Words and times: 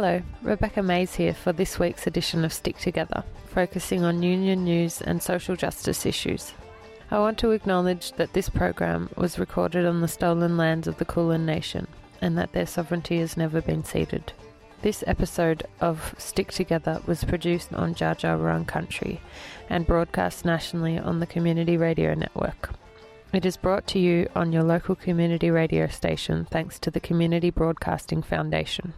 Hello, 0.00 0.22
Rebecca 0.42 0.80
Mays 0.80 1.16
here 1.16 1.34
for 1.34 1.52
this 1.52 1.80
week's 1.80 2.06
edition 2.06 2.44
of 2.44 2.52
Stick 2.52 2.78
Together, 2.78 3.24
focusing 3.46 4.04
on 4.04 4.22
union 4.22 4.62
news 4.62 5.02
and 5.02 5.20
social 5.20 5.56
justice 5.56 6.06
issues. 6.06 6.52
I 7.10 7.18
want 7.18 7.36
to 7.38 7.50
acknowledge 7.50 8.12
that 8.12 8.32
this 8.32 8.48
program 8.48 9.10
was 9.16 9.40
recorded 9.40 9.84
on 9.84 10.00
the 10.00 10.06
stolen 10.06 10.56
lands 10.56 10.86
of 10.86 10.98
the 10.98 11.04
Kulin 11.04 11.44
Nation 11.44 11.88
and 12.22 12.38
that 12.38 12.52
their 12.52 12.64
sovereignty 12.64 13.18
has 13.18 13.36
never 13.36 13.60
been 13.60 13.82
ceded. 13.82 14.32
This 14.82 15.02
episode 15.08 15.66
of 15.80 16.14
Stick 16.16 16.52
Together 16.52 17.02
was 17.08 17.24
produced 17.24 17.72
on 17.74 17.96
Wurrung 17.96 18.68
country 18.68 19.20
and 19.68 19.84
broadcast 19.84 20.44
nationally 20.44 20.96
on 20.96 21.18
the 21.18 21.26
Community 21.26 21.76
Radio 21.76 22.14
Network. 22.14 22.70
It 23.32 23.44
is 23.44 23.56
brought 23.56 23.88
to 23.88 23.98
you 23.98 24.28
on 24.36 24.52
your 24.52 24.62
local 24.62 24.94
community 24.94 25.50
radio 25.50 25.88
station 25.88 26.46
thanks 26.52 26.78
to 26.78 26.92
the 26.92 27.00
Community 27.00 27.50
Broadcasting 27.50 28.22
Foundation. 28.22 28.94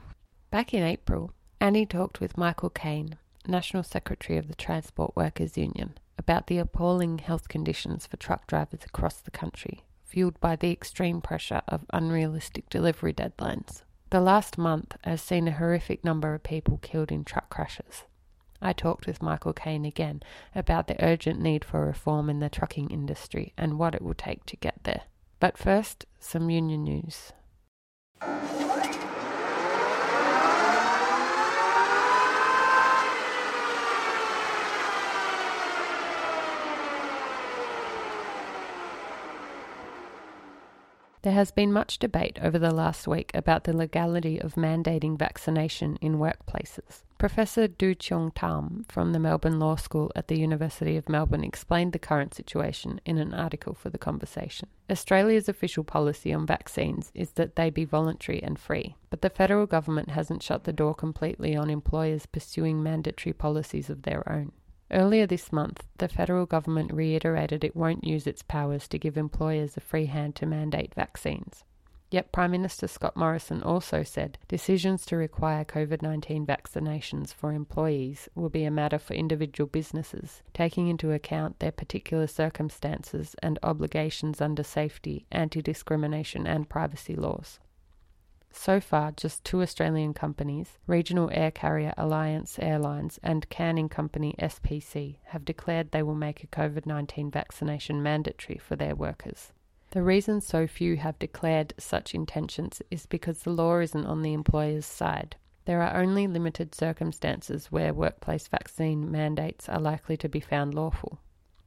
Back 0.51 0.75
in 0.75 0.83
April, 0.83 1.33
Annie 1.61 1.87
talked 1.87 2.21
with 2.21 2.37
Michael 2.37 2.71
Kaine, 2.71 3.17
National 3.47 3.85
Secretary 3.85 4.37
of 4.37 4.49
the 4.49 4.57
Transport 4.57 5.15
Workers 5.15 5.57
Union, 5.57 5.97
about 6.19 6.49
the 6.49 6.59
appalling 6.59 7.19
health 7.19 7.49
conditions 7.49 8.05
for 8.05 8.17
truck 8.17 8.49
drivers 8.49 8.81
across 8.85 9.21
the 9.21 9.31
country, 9.31 9.85
fueled 10.05 10.41
by 10.41 10.57
the 10.57 10.73
extreme 10.73 11.21
pressure 11.21 11.63
of 11.69 11.87
unrealistic 11.93 12.69
delivery 12.69 13.13
deadlines. 13.13 13.83
The 14.11 14.21
last 14.21 14.59
month 14.59 14.97
has 15.05 15.23
seen 15.23 15.47
a 15.47 15.53
horrific 15.53 16.03
number 16.05 16.35
of 16.35 16.43
people 16.43 16.79
killed 16.79 17.13
in 17.13 17.23
truck 17.23 17.49
crashes. 17.49 18.03
I 18.61 18.73
talked 18.73 19.07
with 19.07 19.23
Michael 19.23 19.53
Kaine 19.53 19.85
again 19.85 20.21
about 20.53 20.89
the 20.89 21.03
urgent 21.03 21.41
need 21.41 21.65
for 21.65 21.87
reform 21.87 22.29
in 22.29 22.41
the 22.41 22.51
trucking 22.51 22.91
industry 22.91 23.53
and 23.57 23.79
what 23.79 23.95
it 23.95 24.03
will 24.03 24.15
take 24.15 24.47
to 24.47 24.57
get 24.57 24.83
there. 24.83 25.03
But 25.39 25.57
first, 25.57 26.07
some 26.19 26.51
union 26.51 26.83
news. 26.83 27.33
There 41.23 41.35
has 41.35 41.51
been 41.51 41.71
much 41.71 41.99
debate 41.99 42.39
over 42.41 42.59
the 42.59 42.73
last 42.73 43.07
week 43.07 43.31
about 43.35 43.65
the 43.65 43.77
legality 43.77 44.41
of 44.41 44.55
mandating 44.55 45.19
vaccination 45.19 45.99
in 46.01 46.17
workplaces. 46.17 47.03
Professor 47.19 47.69
Joo-Cheong 47.69 48.35
Tham 48.35 48.87
from 48.89 49.13
the 49.13 49.19
Melbourne 49.19 49.59
Law 49.59 49.77
School 49.77 50.11
at 50.17 50.29
the 50.29 50.41
University 50.41 50.97
of 50.97 51.11
Melbourne 51.11 51.45
explained 51.45 51.93
the 51.93 51.99
current 51.99 52.33
situation 52.33 53.03
in 53.05 53.19
an 53.19 53.35
article 53.35 53.75
for 53.75 53.91
The 53.91 53.99
Conversation. 53.99 54.71
Australia's 54.91 55.47
official 55.47 55.85
policy 55.85 56.33
on 56.33 56.47
vaccines 56.47 57.13
is 57.15 57.33
that 57.33 57.55
they 57.55 57.69
be 57.69 57.85
voluntary 57.85 58.43
and 58.43 58.59
free, 58.59 58.97
but 59.11 59.21
the 59.21 59.29
federal 59.29 59.67
government 59.67 60.13
hasn't 60.13 60.43
shut 60.43 60.65
the 60.65 60.73
door 60.73 60.95
completely 60.95 61.55
on 61.55 61.69
employers 61.69 62.25
pursuing 62.25 62.83
mandatory 62.83 63.35
policies 63.35 63.91
of 63.91 64.03
their 64.03 64.27
own. 64.27 64.53
Earlier 64.93 65.27
this 65.27 65.53
month, 65.53 65.85
the 65.99 66.09
federal 66.09 66.47
government 66.47 66.93
reiterated 66.93 67.63
it 67.63 67.77
won't 67.77 68.03
use 68.03 68.27
its 68.27 68.43
powers 68.43 68.89
to 68.89 68.99
give 68.99 69.17
employers 69.17 69.77
a 69.77 69.81
free 69.81 70.07
hand 70.07 70.35
to 70.37 70.47
mandate 70.47 70.95
vaccines. 70.95 71.63
Yet 72.11 72.33
Prime 72.33 72.51
Minister 72.51 72.89
Scott 72.89 73.17
Morrison 73.17 73.63
also 73.63 74.03
said 74.03 74.37
decisions 74.49 75.07
to 75.07 75.17
require 75.17 75.65
COVID 75.65 76.03
19 76.03 76.45
vaccinations 76.45 77.33
for 77.33 77.53
employees 77.53 78.29
will 78.35 78.49
be 78.49 78.65
a 78.65 78.71
matter 78.71 78.99
for 78.99 79.15
individual 79.15 79.69
businesses, 79.69 80.43
taking 80.53 80.89
into 80.89 81.13
account 81.13 81.61
their 81.61 81.71
particular 81.71 82.27
circumstances 82.27 83.37
and 83.41 83.61
obligations 83.63 84.41
under 84.41 84.65
safety, 84.65 85.25
anti 85.31 85.63
discrimination, 85.63 86.49
and 86.49 86.69
privacy 86.69 87.15
laws. 87.15 87.61
So 88.53 88.81
far, 88.81 89.13
just 89.13 89.45
two 89.45 89.63
Australian 89.63 90.13
companies, 90.13 90.79
Regional 90.87 91.31
Air 91.33 91.51
Carrier 91.51 91.95
Alliance 91.97 92.59
Airlines 92.59 93.19
and 93.23 93.49
canning 93.49 93.89
company 93.89 94.35
SPC, 94.39 95.17
have 95.27 95.45
declared 95.45 95.93
they 95.93 96.03
will 96.03 96.15
make 96.15 96.43
a 96.43 96.49
COVID 96.49 96.85
19 96.85 97.31
vaccination 97.31 98.03
mandatory 98.03 98.59
for 98.59 98.77
their 98.77 98.95
workers. 98.95 99.53
The 99.93 100.03
reason 100.03 100.41
so 100.41 100.67
few 100.67 100.97
have 100.99 101.19
declared 101.19 101.75
such 101.79 102.15
intentions 102.15 102.83
is 102.91 103.07
because 103.07 103.41
the 103.41 103.51
law 103.51 103.79
isn't 103.79 104.07
on 104.07 104.23
the 104.23 104.35
employer's 104.35 104.87
side. 104.87 105.37
There 105.65 105.83
are 105.83 106.01
only 106.01 106.27
limited 106.27 106.75
circumstances 106.75 107.73
where 107.73 107.95
workplace 107.95 108.47
vaccine 108.49 109.11
mandates 109.11 109.69
are 109.69 109.81
likely 109.81 110.17
to 110.19 110.29
be 110.29 110.41
found 110.41 110.75
lawful. 110.75 111.19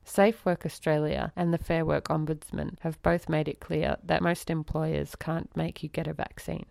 Safe 0.06 0.46
Work 0.46 0.66
Australia 0.66 1.32
and 1.36 1.54
the 1.54 1.58
Fair 1.58 1.86
Work 1.86 2.10
Ombudsman 2.10 2.78
have 2.82 3.02
both 3.02 3.30
made 3.30 3.48
it 3.48 3.60
clear 3.60 3.98
that 4.04 4.22
most 4.22 4.50
employers 4.50 5.16
can't 5.16 5.56
make 5.56 5.82
you 5.82 5.90
get 5.90 6.08
a 6.08 6.14
vaccine. 6.14 6.66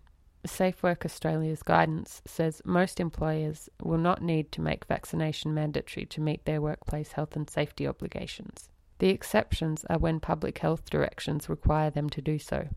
Safe 0.45 0.83
Work 0.83 1.05
Australia's 1.05 1.63
guidance 1.63 2.21
says 2.27 2.63
most 2.65 2.99
employers 2.99 3.69
will 3.81 3.99
not 3.99 4.23
need 4.23 4.51
to 4.53 4.61
make 4.61 4.87
vaccination 4.87 5.55
mandatory 5.55 6.05
to 6.07 6.21
meet 6.21 6.45
their 6.45 6.61
workplace 6.61 7.13
health 7.13 7.37
and 7.37 7.49
safety 7.49 7.87
obligations. 7.87 8.69
The 8.99 9.11
exceptions 9.11 9.85
are 9.89 9.99
when 9.99 10.19
public 10.19 10.59
health 10.59 10.91
directions 10.91 11.49
require 11.49 11.91
them 11.91 12.11
to 12.11 12.21
do 12.21 12.39
so. 12.39 12.69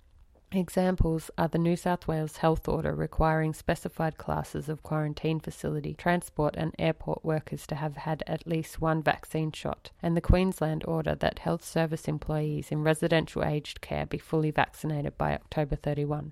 Examples 0.52 1.32
are 1.40 1.48
the 1.48 1.58
New 1.58 1.76
South 1.76 2.08
Wales 2.08 2.38
Health 2.38 2.68
Order 2.68 2.94
requiring 2.94 3.54
specified 3.54 4.18
classes 4.18 4.70
of 4.70 4.84
quarantine 4.84 5.40
facility, 5.40 5.96
transport, 5.96 6.56
and 6.56 6.74
airport 6.78 7.26
workers 7.26 7.66
to 7.68 7.76
have 7.76 7.98
had 7.98 8.24
at 8.28 8.48
least 8.48 8.80
one 8.80 9.02
vaccine 9.02 9.52
shot, 9.52 9.90
and 10.04 10.16
the 10.16 10.22
Queensland 10.22 10.84
order 10.88 11.16
that 11.16 11.40
health 11.40 11.66
service 11.66 12.08
employees 12.08 12.72
in 12.72 12.84
residential 12.84 13.44
aged 13.44 13.82
care 13.82 14.06
be 14.06 14.20
fully 14.20 14.52
vaccinated 14.52 15.18
by 15.18 15.34
October 15.34 15.76
31. 15.76 16.32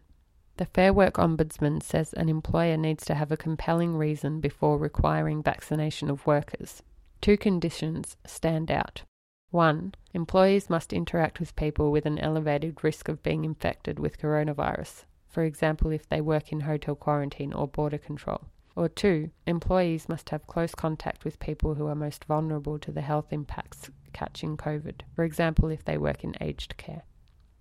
The 0.58 0.66
Fair 0.66 0.94
Work 0.94 1.16
Ombudsman 1.16 1.82
says 1.82 2.14
an 2.14 2.30
employer 2.30 2.78
needs 2.78 3.06
to 3.06 3.16
have 3.16 3.32
a 3.32 3.38
compelling 3.38 3.98
reason 3.98 4.40
before 4.40 4.78
requiring 4.78 5.42
vaccination 5.42 6.12
of 6.12 6.28
workers. 6.28 6.84
Two 7.22 7.38
conditions 7.38 8.18
stand 8.26 8.70
out. 8.70 9.02
1. 9.50 9.96
Employees 10.14 10.70
must 10.70 10.94
interact 10.94 11.40
with 11.40 11.56
people 11.56 11.92
with 11.92 12.06
an 12.06 12.20
elevated 12.20 12.84
risk 12.84 13.08
of 13.08 13.24
being 13.24 13.44
infected 13.46 13.98
with 13.98 14.20
coronavirus, 14.20 15.06
for 15.28 15.44
example, 15.44 15.90
if 15.90 16.08
they 16.08 16.22
work 16.22 16.52
in 16.52 16.62
hotel 16.62 16.94
quarantine 16.94 17.52
or 17.52 17.68
border 17.68 17.98
control. 17.98 18.42
Or 18.76 18.88
2. 18.88 19.32
Employees 19.48 20.08
must 20.08 20.30
have 20.30 20.46
close 20.46 20.76
contact 20.76 21.26
with 21.26 21.40
people 21.40 21.76
who 21.76 21.88
are 21.88 21.96
most 21.96 22.26
vulnerable 22.26 22.78
to 22.78 22.92
the 22.92 23.02
health 23.02 23.34
impacts 23.34 23.90
catching 24.14 24.56
COVID, 24.58 25.02
for 25.16 25.24
example, 25.24 25.70
if 25.70 25.84
they 25.84 25.98
work 25.98 26.24
in 26.24 26.36
aged 26.40 26.78
care. 26.78 27.04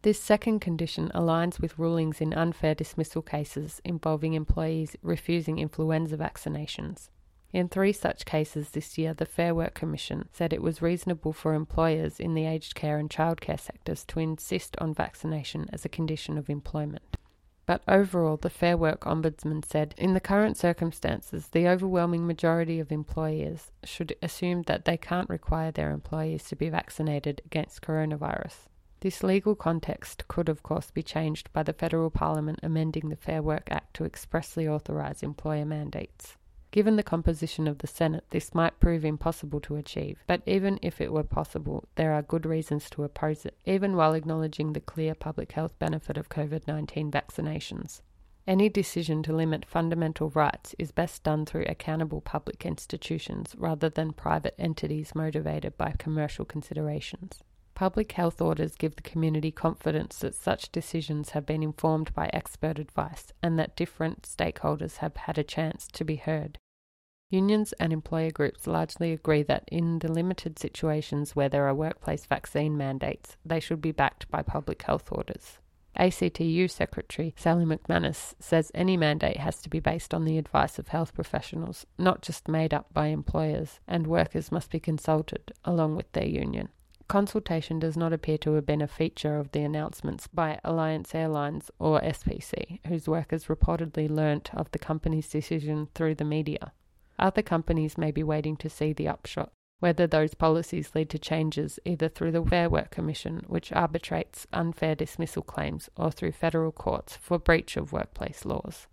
This 0.03 0.19
second 0.21 0.59
condition 0.59 1.13
aligns 1.15 1.61
with 1.61 1.79
rulings 1.79 2.21
in 2.21 2.35
unfair 2.35 2.75
dismissal 2.75 3.23
cases 3.23 3.81
involving 3.85 4.35
employees 4.35 4.97
refusing 5.01 5.61
influenza 5.61 6.17
vaccinations. 6.17 7.09
In 7.53 7.69
three 7.69 7.93
such 7.93 8.25
cases 8.25 8.71
this 8.71 8.99
year, 8.99 9.15
the 9.15 9.25
Fair 9.27 9.55
Work 9.55 9.75
Commission 9.75 10.29
said 10.33 10.53
it 10.53 10.61
was 10.63 10.83
reasonable 10.83 11.33
for 11.33 11.55
employers 11.55 12.19
in 12.19 12.35
the 12.35 12.47
aged 12.47 12.75
care 12.75 12.99
and 12.99 13.09
childcare 13.09 13.61
sectors 13.61 14.05
to 14.07 14.19
insist 14.19 14.77
on 14.79 14.93
vaccination 14.93 15.69
as 15.73 15.85
a 15.85 15.89
condition 15.91 16.37
of 16.37 16.51
employment. 16.51 17.17
But 17.65 17.83
overall, 17.87 18.39
the 18.39 18.51
Fair 18.51 18.77
Work 18.77 19.03
Ombudsman 19.03 19.65
said 19.65 19.95
in 19.97 20.15
the 20.15 20.21
current 20.21 20.57
circumstances, 20.57 21.49
the 21.49 21.69
overwhelming 21.69 22.27
majority 22.27 22.81
of 22.81 22.91
employers 22.91 23.71
should 23.85 24.17
assume 24.21 24.63
that 24.63 24.85
they 24.85 24.97
can't 24.97 25.31
require 25.31 25.71
their 25.71 25.93
employees 25.93 26.43
to 26.49 26.57
be 26.57 26.69
vaccinated 26.71 27.41
against 27.47 27.83
coronavirus. 27.83 28.67
This 29.03 29.25
legal 29.25 29.57
context 29.57 30.29
could, 30.29 30.49
of 30.49 30.63
course, 30.63 30.93
be 30.93 31.03
changed 31.03 31.53
by 31.53 31.65
the 31.65 31.73
Federal 31.73 32.09
Parliament 32.09 32.61
amending 32.63 33.09
the 33.09 33.17
Fair 33.17 33.43
Work 33.43 33.67
Act 33.69 33.95
to 33.95 34.05
expressly 34.05 34.69
authorise 34.69 35.25
employer 35.25 35.65
mandates. 35.65 36.37
Given 36.71 36.95
the 36.95 37.03
composition 37.03 37.67
of 37.67 37.79
the 37.79 37.89
Senate, 37.89 38.23
this 38.31 38.55
might 38.55 38.79
prove 38.79 39.05
impossible 39.05 39.59
to 39.63 39.75
achieve, 39.75 40.23
but 40.29 40.41
even 40.47 40.79
if 40.83 41.01
it 41.01 41.13
were 41.13 41.25
possible, 41.25 41.89
there 41.97 42.13
are 42.13 42.23
good 42.23 42.47
reasons 42.47 42.89
to 42.91 43.03
oppose 43.03 43.45
it, 43.45 43.59
even 43.65 43.97
while 43.97 44.15
acknowledging 44.15 44.73
the 44.73 44.81
clear 44.81 45.17
public 45.17 45.51
health 45.51 45.77
benefit 45.81 46.17
of 46.17 46.29
COVID 46.29 46.69
19 46.69 47.11
vaccinations. 47.11 48.03
Any 48.47 48.69
decision 48.69 49.25
to 49.25 49.33
limit 49.33 49.65
fundamental 49.65 50.31
rights 50.31 50.77
is 50.79 50.93
best 50.93 51.25
done 51.25 51.45
through 51.45 51.65
accountable 51.67 52.21
public 52.21 52.65
institutions 52.65 53.57
rather 53.59 53.89
than 53.89 54.13
private 54.13 54.55
entities 54.61 55.13
motivated 55.13 55.77
by 55.77 55.97
commercial 55.99 56.45
considerations. 56.45 57.43
Public 57.83 58.13
health 58.13 58.41
orders 58.41 58.77
give 58.77 58.95
the 58.95 59.03
community 59.03 59.51
confidence 59.51 60.19
that 60.19 60.37
such 60.37 60.71
decisions 60.71 61.31
have 61.31 61.45
been 61.45 61.65
informed 61.65 62.15
by 62.15 62.31
expert 62.33 62.79
advice 62.79 63.33
and 63.43 63.59
that 63.59 63.75
different 63.75 64.23
stakeholders 64.23 64.99
have 64.99 65.17
had 65.17 65.37
a 65.37 65.43
chance 65.43 65.89
to 65.89 66.05
be 66.05 66.15
heard. 66.15 66.59
Unions 67.29 67.73
and 67.81 67.93
employer 67.93 68.31
groups 68.31 68.69
largely 68.69 69.11
agree 69.11 69.43
that 69.43 69.65
in 69.67 69.99
the 69.99 70.13
limited 70.13 70.61
situations 70.61 71.35
where 71.35 71.49
there 71.49 71.67
are 71.67 71.75
workplace 71.75 72.25
vaccine 72.25 72.77
mandates, 72.77 73.37
they 73.45 73.59
should 73.59 73.83
be 73.83 73.91
backed 73.91 74.31
by 74.31 74.43
public 74.43 74.83
health 74.83 75.09
orders. 75.11 75.59
ACTU 75.97 76.69
Secretary 76.69 77.35
Sally 77.37 77.65
McManus 77.65 78.35
says 78.39 78.71
any 78.77 78.97
mandate 78.97 79.39
has 79.39 79.61
to 79.61 79.69
be 79.69 79.81
based 79.81 80.15
on 80.15 80.25
the 80.25 80.39
advice 80.39 80.79
of 80.79 80.87
health 80.87 81.13
professionals, 81.15 81.85
not 81.99 82.23
just 82.23 82.47
made 82.47 82.73
up 82.73 82.95
by 82.95 83.09
employers, 83.09 83.81
and 83.89 84.07
workers 84.07 84.53
must 84.53 84.71
be 84.71 84.79
consulted 84.79 85.51
along 85.65 85.97
with 85.97 86.13
their 86.13 86.29
union. 86.29 86.69
Consultation 87.13 87.79
does 87.79 87.95
not 87.95 88.11
appear 88.11 88.39
to 88.39 88.55
have 88.55 88.65
been 88.65 88.81
a 88.81 88.89
feature 88.89 89.37
of 89.37 89.53
the 89.53 89.61
announcements 89.61 90.27
by 90.29 90.59
Alliance 90.65 91.15
Airlines 91.15 91.71
or 91.79 92.01
SPC, 92.01 92.79
whose 92.87 93.07
workers 93.07 93.49
reportedly 93.49 94.09
learnt 94.09 94.49
of 94.55 94.71
the 94.71 94.79
company's 94.79 95.29
decision 95.29 95.89
through 95.95 96.15
the 96.15 96.25
media. 96.25 96.73
Other 97.19 97.43
companies 97.43 97.99
may 97.99 98.13
be 98.13 98.23
waiting 98.23 98.57
to 98.57 98.71
see 98.71 98.95
the 98.95 99.09
upshot, 99.09 99.53
whether 99.79 100.07
those 100.07 100.33
policies 100.33 100.93
lead 100.95 101.11
to 101.11 101.19
changes 101.19 101.79
either 101.85 102.09
through 102.09 102.33
the 102.33 102.47
Fair 102.47 102.71
Work 102.71 102.91
Commission, 102.91 103.43
which 103.47 103.75
arbitrates 103.75 104.47
unfair 104.51 104.95
dismissal 104.95 105.43
claims, 105.43 105.91
or 105.95 106.11
through 106.11 106.33
federal 106.33 106.73
courts 106.73 107.19
for 107.19 107.39
breach 107.39 107.77
of 107.77 107.93
workplace 107.93 108.47
laws. 108.47 108.87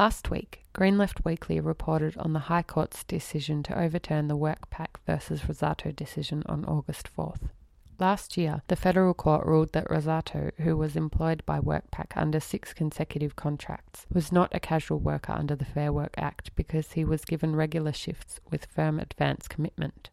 Last 0.00 0.30
week, 0.30 0.64
Green 0.72 0.96
Left 0.96 1.26
Weekly 1.26 1.60
reported 1.60 2.16
on 2.16 2.32
the 2.32 2.48
High 2.48 2.62
Court's 2.62 3.04
decision 3.04 3.62
to 3.64 3.78
overturn 3.78 4.28
the 4.28 4.34
WorkPac 4.34 4.96
versus 5.04 5.42
Rossato 5.42 5.94
decision 5.94 6.42
on 6.46 6.64
August 6.64 7.14
4th. 7.14 7.50
Last 7.98 8.38
year, 8.38 8.62
the 8.68 8.76
federal 8.76 9.12
court 9.12 9.44
ruled 9.44 9.74
that 9.74 9.90
Rossato, 9.90 10.52
who 10.56 10.74
was 10.74 10.96
employed 10.96 11.44
by 11.44 11.60
WorkPac 11.60 12.16
under 12.16 12.40
six 12.40 12.72
consecutive 12.72 13.36
contracts, 13.36 14.06
was 14.10 14.32
not 14.32 14.54
a 14.54 14.58
casual 14.58 15.00
worker 15.00 15.34
under 15.34 15.54
the 15.54 15.66
Fair 15.66 15.92
Work 15.92 16.14
Act 16.16 16.56
because 16.56 16.92
he 16.92 17.04
was 17.04 17.26
given 17.26 17.54
regular 17.54 17.92
shifts 17.92 18.40
with 18.50 18.64
firm 18.74 18.98
advance 18.98 19.48
commitment. 19.48 20.08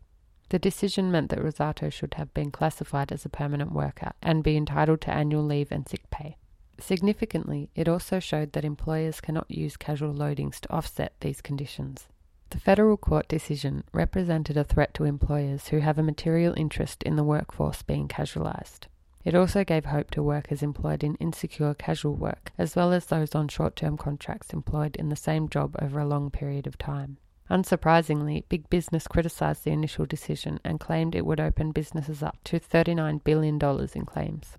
The 0.49 0.59
decision 0.59 1.13
meant 1.13 1.29
that 1.29 1.39
Rossato 1.39 1.89
should 1.93 2.15
have 2.15 2.33
been 2.33 2.51
classified 2.51 3.13
as 3.13 3.23
a 3.23 3.29
permanent 3.29 3.71
worker 3.71 4.11
and 4.21 4.43
be 4.43 4.57
entitled 4.57 4.99
to 5.03 5.13
annual 5.13 5.45
leave 5.45 5.71
and 5.71 5.87
sick 5.87 6.09
pay. 6.09 6.35
Significantly, 6.79 7.69
it 7.75 7.87
also 7.87 8.19
showed 8.19 8.53
that 8.53 8.65
employers 8.65 9.19
cannot 9.19 9.49
use 9.49 9.77
casual 9.77 10.13
loadings 10.13 10.59
to 10.59 10.71
offset 10.71 11.13
these 11.19 11.41
conditions. 11.41 12.07
The 12.49 12.59
federal 12.59 12.95
court 12.95 13.27
decision 13.27 13.83
represented 13.91 14.55
a 14.55 14.63
threat 14.63 14.93
to 14.93 15.03
employers 15.03 15.67
who 15.67 15.79
have 15.79 15.97
a 15.97 16.03
material 16.03 16.53
interest 16.55 17.03
in 17.03 17.15
the 17.15 17.23
workforce 17.23 17.81
being 17.81 18.07
casualised. 18.07 18.87
It 19.25 19.35
also 19.35 19.65
gave 19.65 19.85
hope 19.85 20.11
to 20.11 20.23
workers 20.23 20.63
employed 20.63 21.03
in 21.03 21.15
insecure 21.15 21.73
casual 21.73 22.15
work, 22.15 22.53
as 22.57 22.75
well 22.75 22.93
as 22.93 23.07
those 23.07 23.35
on 23.35 23.49
short 23.49 23.75
term 23.75 23.97
contracts 23.97 24.53
employed 24.53 24.95
in 24.95 25.09
the 25.09 25.17
same 25.17 25.49
job 25.49 25.75
over 25.81 25.99
a 25.99 26.07
long 26.07 26.31
period 26.31 26.65
of 26.65 26.77
time. 26.77 27.17
Unsurprisingly, 27.49 28.43
big 28.47 28.69
business 28.69 29.07
criticised 29.07 29.63
the 29.63 29.71
initial 29.71 30.05
decision 30.05 30.59
and 30.63 30.79
claimed 30.79 31.15
it 31.15 31.25
would 31.25 31.39
open 31.39 31.71
businesses 31.71 32.23
up 32.23 32.37
to 32.45 32.59
$39 32.59 33.23
billion 33.23 33.59
in 33.95 34.05
claims. 34.05 34.57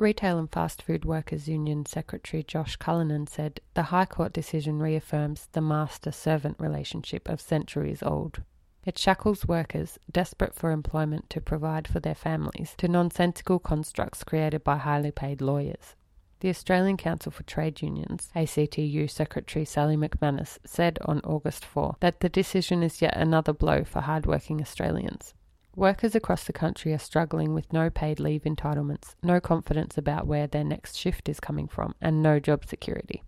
Retail 0.00 0.38
and 0.38 0.50
Fast 0.50 0.80
Food 0.80 1.04
Workers 1.04 1.46
Union 1.46 1.84
Secretary 1.84 2.42
Josh 2.42 2.76
Cullinan 2.76 3.26
said 3.26 3.60
the 3.74 3.82
High 3.82 4.06
Court 4.06 4.32
decision 4.32 4.78
reaffirms 4.78 5.48
the 5.52 5.60
master 5.60 6.10
servant 6.10 6.56
relationship 6.58 7.28
of 7.28 7.38
centuries 7.38 8.02
old. 8.02 8.40
It 8.86 8.96
shackles 8.96 9.46
workers, 9.46 9.98
desperate 10.10 10.54
for 10.54 10.70
employment 10.70 11.28
to 11.28 11.42
provide 11.42 11.86
for 11.86 12.00
their 12.00 12.14
families, 12.14 12.74
to 12.78 12.88
nonsensical 12.88 13.58
constructs 13.58 14.24
created 14.24 14.64
by 14.64 14.78
highly 14.78 15.10
paid 15.10 15.42
lawyers. 15.42 15.96
The 16.40 16.48
Australian 16.48 16.96
Council 16.96 17.30
for 17.30 17.42
Trade 17.42 17.82
Unions, 17.82 18.30
ACTU 18.34 19.06
Secretary 19.06 19.66
Sally 19.66 19.98
McManus, 19.98 20.56
said 20.64 20.98
on 21.04 21.20
August 21.24 21.62
4 21.62 21.96
that 22.00 22.20
the 22.20 22.30
decision 22.30 22.82
is 22.82 23.02
yet 23.02 23.18
another 23.18 23.52
blow 23.52 23.84
for 23.84 24.00
hardworking 24.00 24.62
Australians. 24.62 25.34
Workers 25.80 26.14
across 26.14 26.44
the 26.44 26.52
country 26.52 26.92
are 26.92 26.98
struggling 26.98 27.54
with 27.54 27.72
no 27.72 27.88
paid 27.88 28.20
leave 28.20 28.42
entitlements, 28.42 29.14
no 29.22 29.40
confidence 29.40 29.96
about 29.96 30.26
where 30.26 30.46
their 30.46 30.62
next 30.62 30.94
shift 30.94 31.26
is 31.26 31.40
coming 31.40 31.68
from, 31.68 31.94
and 32.02 32.22
no 32.22 32.38
job 32.38 32.66
security. 32.66 33.22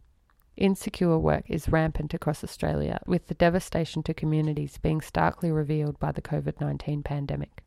Insecure 0.59 1.17
work 1.17 1.45
is 1.49 1.71
rampant 1.71 2.13
across 2.13 2.45
Australia, 2.45 3.01
with 3.07 3.29
the 3.29 3.35
devastation 3.35 4.03
to 4.03 4.13
communities 4.13 4.77
being 4.77 5.01
starkly 5.01 5.51
revealed 5.51 5.99
by 5.99 6.13
the 6.13 6.21
COVID 6.21 6.61
19 6.61 7.03
pandemic. 7.03 7.63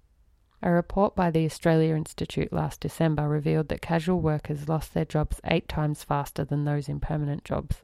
A 0.61 0.69
report 0.69 1.15
by 1.15 1.31
the 1.31 1.47
Australia 1.47 1.95
Institute 1.95 2.53
last 2.53 2.79
December 2.79 3.27
revealed 3.27 3.69
that 3.69 3.81
casual 3.81 4.21
workers 4.21 4.69
lost 4.69 4.93
their 4.93 5.03
jobs 5.03 5.41
eight 5.45 5.67
times 5.67 6.03
faster 6.03 6.45
than 6.45 6.63
those 6.63 6.87
in 6.87 6.99
permanent 6.99 7.43
jobs. 7.43 7.77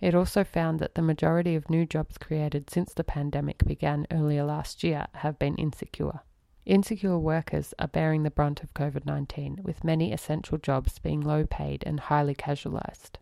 It 0.00 0.12
also 0.12 0.42
found 0.42 0.80
that 0.80 0.96
the 0.96 1.02
majority 1.02 1.54
of 1.54 1.70
new 1.70 1.86
jobs 1.86 2.18
created 2.18 2.68
since 2.68 2.92
the 2.92 3.04
pandemic 3.04 3.64
began 3.64 4.08
earlier 4.10 4.42
last 4.42 4.82
year 4.82 5.06
have 5.14 5.38
been 5.38 5.54
insecure. 5.54 6.22
Insecure 6.68 7.18
workers 7.18 7.72
are 7.78 7.88
bearing 7.88 8.24
the 8.24 8.30
brunt 8.30 8.62
of 8.62 8.74
COVID 8.74 9.06
19, 9.06 9.60
with 9.62 9.84
many 9.84 10.12
essential 10.12 10.58
jobs 10.58 10.98
being 10.98 11.22
low 11.22 11.46
paid 11.46 11.82
and 11.86 11.98
highly 11.98 12.34
casualised. 12.34 13.12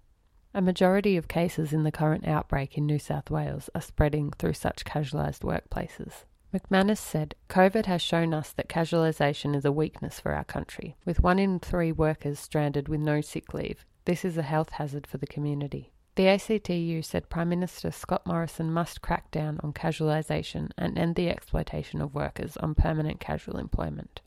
A 0.53 0.61
majority 0.61 1.17
of 1.17 1.29
cases 1.29 1.73
in 1.73 1.85
the 1.85 1.93
current 1.93 2.27
outbreak 2.27 2.77
in 2.77 2.87
New 2.87 2.99
South 2.99 3.31
Wales 3.31 3.71
are 3.73 3.81
spreading 3.81 4.33
through 4.33 4.55
such 4.55 4.85
casualised 4.85 5.43
workplaces. 5.43 6.25
McManus 6.53 6.99
said, 6.99 7.37
COVID 7.49 7.87
has 7.87 8.03
shown 8.03 8.35
us 8.35 8.51
that 8.51 8.69
casualisation 8.69 9.55
is 9.55 9.65
a 9.65 9.71
weakness 9.71 10.19
for 10.19 10.33
our 10.33 10.43
country. 10.43 10.97
With 11.05 11.23
one 11.23 11.39
in 11.39 11.61
three 11.61 11.93
workers 11.93 12.41
stranded 12.41 12.89
with 12.89 12.99
no 12.99 13.21
sick 13.21 13.55
leave, 13.55 13.87
this 14.07 14.25
is 14.25 14.37
a 14.37 14.43
health 14.43 14.71
hazard 14.71 15.07
for 15.07 15.19
the 15.19 15.27
community. 15.29 15.93
The 16.17 16.29
ACTU 16.29 17.03
said 17.03 17.29
Prime 17.29 17.51
Minister 17.51 17.91
Scott 17.91 18.27
Morrison 18.27 18.73
must 18.73 19.03
crack 19.03 19.31
down 19.31 19.61
on 19.63 19.75
casualisation 19.75 20.71
and 20.79 20.97
end 20.97 21.15
the 21.15 21.29
exploitation 21.29 22.01
of 22.01 22.15
workers 22.15 22.57
on 22.57 22.75
permanent 22.75 23.21
casual 23.21 23.59
employment. 23.59 24.23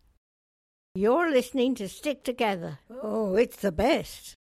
You're 0.93 1.31
listening 1.31 1.73
to 1.75 1.89
Stick 1.89 2.23
Together. 2.23 2.77
Oh, 3.01 3.35
it's 3.35 3.55
the 3.55 3.71
best. 3.71 4.35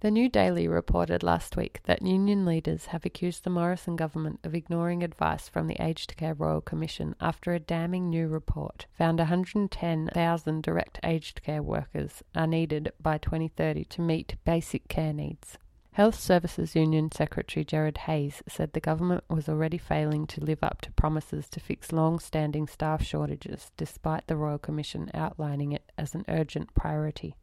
The 0.00 0.10
New 0.10 0.28
Daily 0.28 0.68
reported 0.68 1.22
last 1.22 1.56
week 1.56 1.80
that 1.84 2.02
union 2.02 2.44
leaders 2.44 2.86
have 2.86 3.06
accused 3.06 3.44
the 3.44 3.50
Morrison 3.50 3.96
government 3.96 4.40
of 4.44 4.54
ignoring 4.54 5.02
advice 5.02 5.48
from 5.48 5.68
the 5.68 5.82
Aged 5.82 6.14
Care 6.18 6.34
Royal 6.34 6.60
Commission 6.60 7.14
after 7.18 7.54
a 7.54 7.58
damning 7.58 8.10
new 8.10 8.28
report 8.28 8.84
found 8.92 9.20
110,000 9.20 10.62
direct 10.62 11.00
aged 11.02 11.42
care 11.42 11.62
workers 11.62 12.22
are 12.34 12.46
needed 12.46 12.92
by 13.00 13.16
2030 13.16 13.84
to 13.86 14.02
meet 14.02 14.36
basic 14.44 14.86
care 14.88 15.14
needs. 15.14 15.56
Health 15.94 16.18
Services 16.18 16.74
Union 16.74 17.12
Secretary 17.12 17.64
Gerard 17.64 17.98
Hayes 17.98 18.42
said 18.48 18.72
the 18.72 18.80
government 18.80 19.22
was 19.30 19.48
already 19.48 19.78
failing 19.78 20.26
to 20.26 20.44
live 20.44 20.58
up 20.60 20.80
to 20.80 20.90
promises 20.90 21.48
to 21.50 21.60
fix 21.60 21.92
long 21.92 22.18
standing 22.18 22.66
staff 22.66 23.00
shortages, 23.00 23.70
despite 23.76 24.26
the 24.26 24.34
Royal 24.34 24.58
Commission 24.58 25.08
outlining 25.14 25.70
it 25.70 25.92
as 25.96 26.12
an 26.12 26.24
urgent 26.26 26.74
priority. 26.74 27.36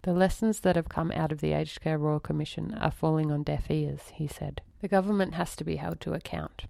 The 0.00 0.14
lessons 0.14 0.60
that 0.60 0.76
have 0.76 0.88
come 0.88 1.12
out 1.12 1.30
of 1.30 1.42
the 1.42 1.52
Aged 1.52 1.82
Care 1.82 1.98
Royal 1.98 2.20
Commission 2.20 2.72
are 2.80 2.90
falling 2.90 3.30
on 3.30 3.42
deaf 3.42 3.70
ears, 3.70 4.00
he 4.14 4.26
said. 4.26 4.62
The 4.80 4.88
government 4.88 5.34
has 5.34 5.54
to 5.56 5.64
be 5.64 5.76
held 5.76 6.00
to 6.00 6.14
account. 6.14 6.64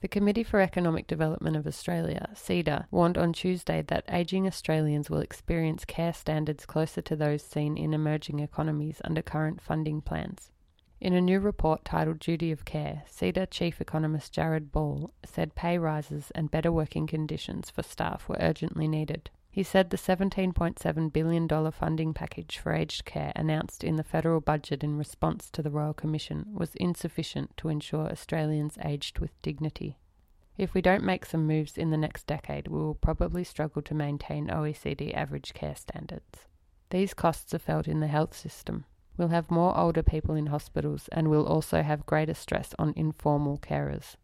The 0.00 0.08
Committee 0.08 0.42
for 0.42 0.58
Economic 0.58 1.06
Development 1.06 1.54
of 1.54 1.66
Australia, 1.66 2.30
CEDA, 2.32 2.86
warned 2.90 3.18
on 3.18 3.34
Tuesday 3.34 3.82
that 3.82 4.06
ageing 4.08 4.46
Australians 4.46 5.10
will 5.10 5.20
experience 5.20 5.84
care 5.84 6.14
standards 6.14 6.64
closer 6.64 7.02
to 7.02 7.14
those 7.14 7.42
seen 7.42 7.76
in 7.76 7.92
emerging 7.92 8.40
economies 8.40 9.02
under 9.04 9.20
current 9.20 9.60
funding 9.60 10.00
plans. 10.00 10.50
In 11.02 11.14
a 11.14 11.20
new 11.20 11.40
report 11.40 11.84
titled 11.84 12.20
Duty 12.20 12.52
of 12.52 12.64
Care, 12.64 13.02
CEDA 13.10 13.48
chief 13.50 13.80
economist 13.80 14.32
Jarrod 14.32 14.70
Ball 14.70 15.12
said 15.24 15.56
pay 15.56 15.76
rises 15.76 16.30
and 16.32 16.48
better 16.48 16.70
working 16.70 17.08
conditions 17.08 17.70
for 17.70 17.82
staff 17.82 18.28
were 18.28 18.36
urgently 18.38 18.86
needed. 18.86 19.28
He 19.50 19.64
said 19.64 19.90
the 19.90 19.96
$17.7 19.96 21.12
billion 21.12 21.72
funding 21.72 22.14
package 22.14 22.56
for 22.56 22.72
aged 22.72 23.04
care 23.04 23.32
announced 23.34 23.82
in 23.82 23.96
the 23.96 24.04
federal 24.04 24.40
budget 24.40 24.84
in 24.84 24.96
response 24.96 25.50
to 25.50 25.60
the 25.60 25.72
Royal 25.72 25.92
Commission 25.92 26.46
was 26.52 26.76
insufficient 26.76 27.56
to 27.56 27.68
ensure 27.68 28.08
Australians 28.08 28.78
aged 28.84 29.18
with 29.18 29.42
dignity. 29.42 29.98
If 30.56 30.72
we 30.72 30.82
don't 30.82 31.02
make 31.02 31.26
some 31.26 31.48
moves 31.48 31.76
in 31.76 31.90
the 31.90 31.96
next 31.96 32.28
decade, 32.28 32.68
we 32.68 32.78
will 32.78 32.94
probably 32.94 33.42
struggle 33.42 33.82
to 33.82 33.94
maintain 33.94 34.46
OECD 34.46 35.12
average 35.14 35.52
care 35.52 35.74
standards. 35.74 36.46
These 36.90 37.12
costs 37.12 37.52
are 37.52 37.58
felt 37.58 37.88
in 37.88 37.98
the 37.98 38.06
health 38.06 38.36
system, 38.36 38.84
We'll 39.16 39.28
have 39.28 39.50
more 39.50 39.76
older 39.76 40.02
people 40.02 40.34
in 40.34 40.46
hospitals 40.46 41.08
and 41.12 41.28
we'll 41.28 41.46
also 41.46 41.82
have 41.82 42.06
greater 42.06 42.34
stress 42.34 42.74
on 42.78 42.94
informal 42.96 43.58
carers. 43.58 44.16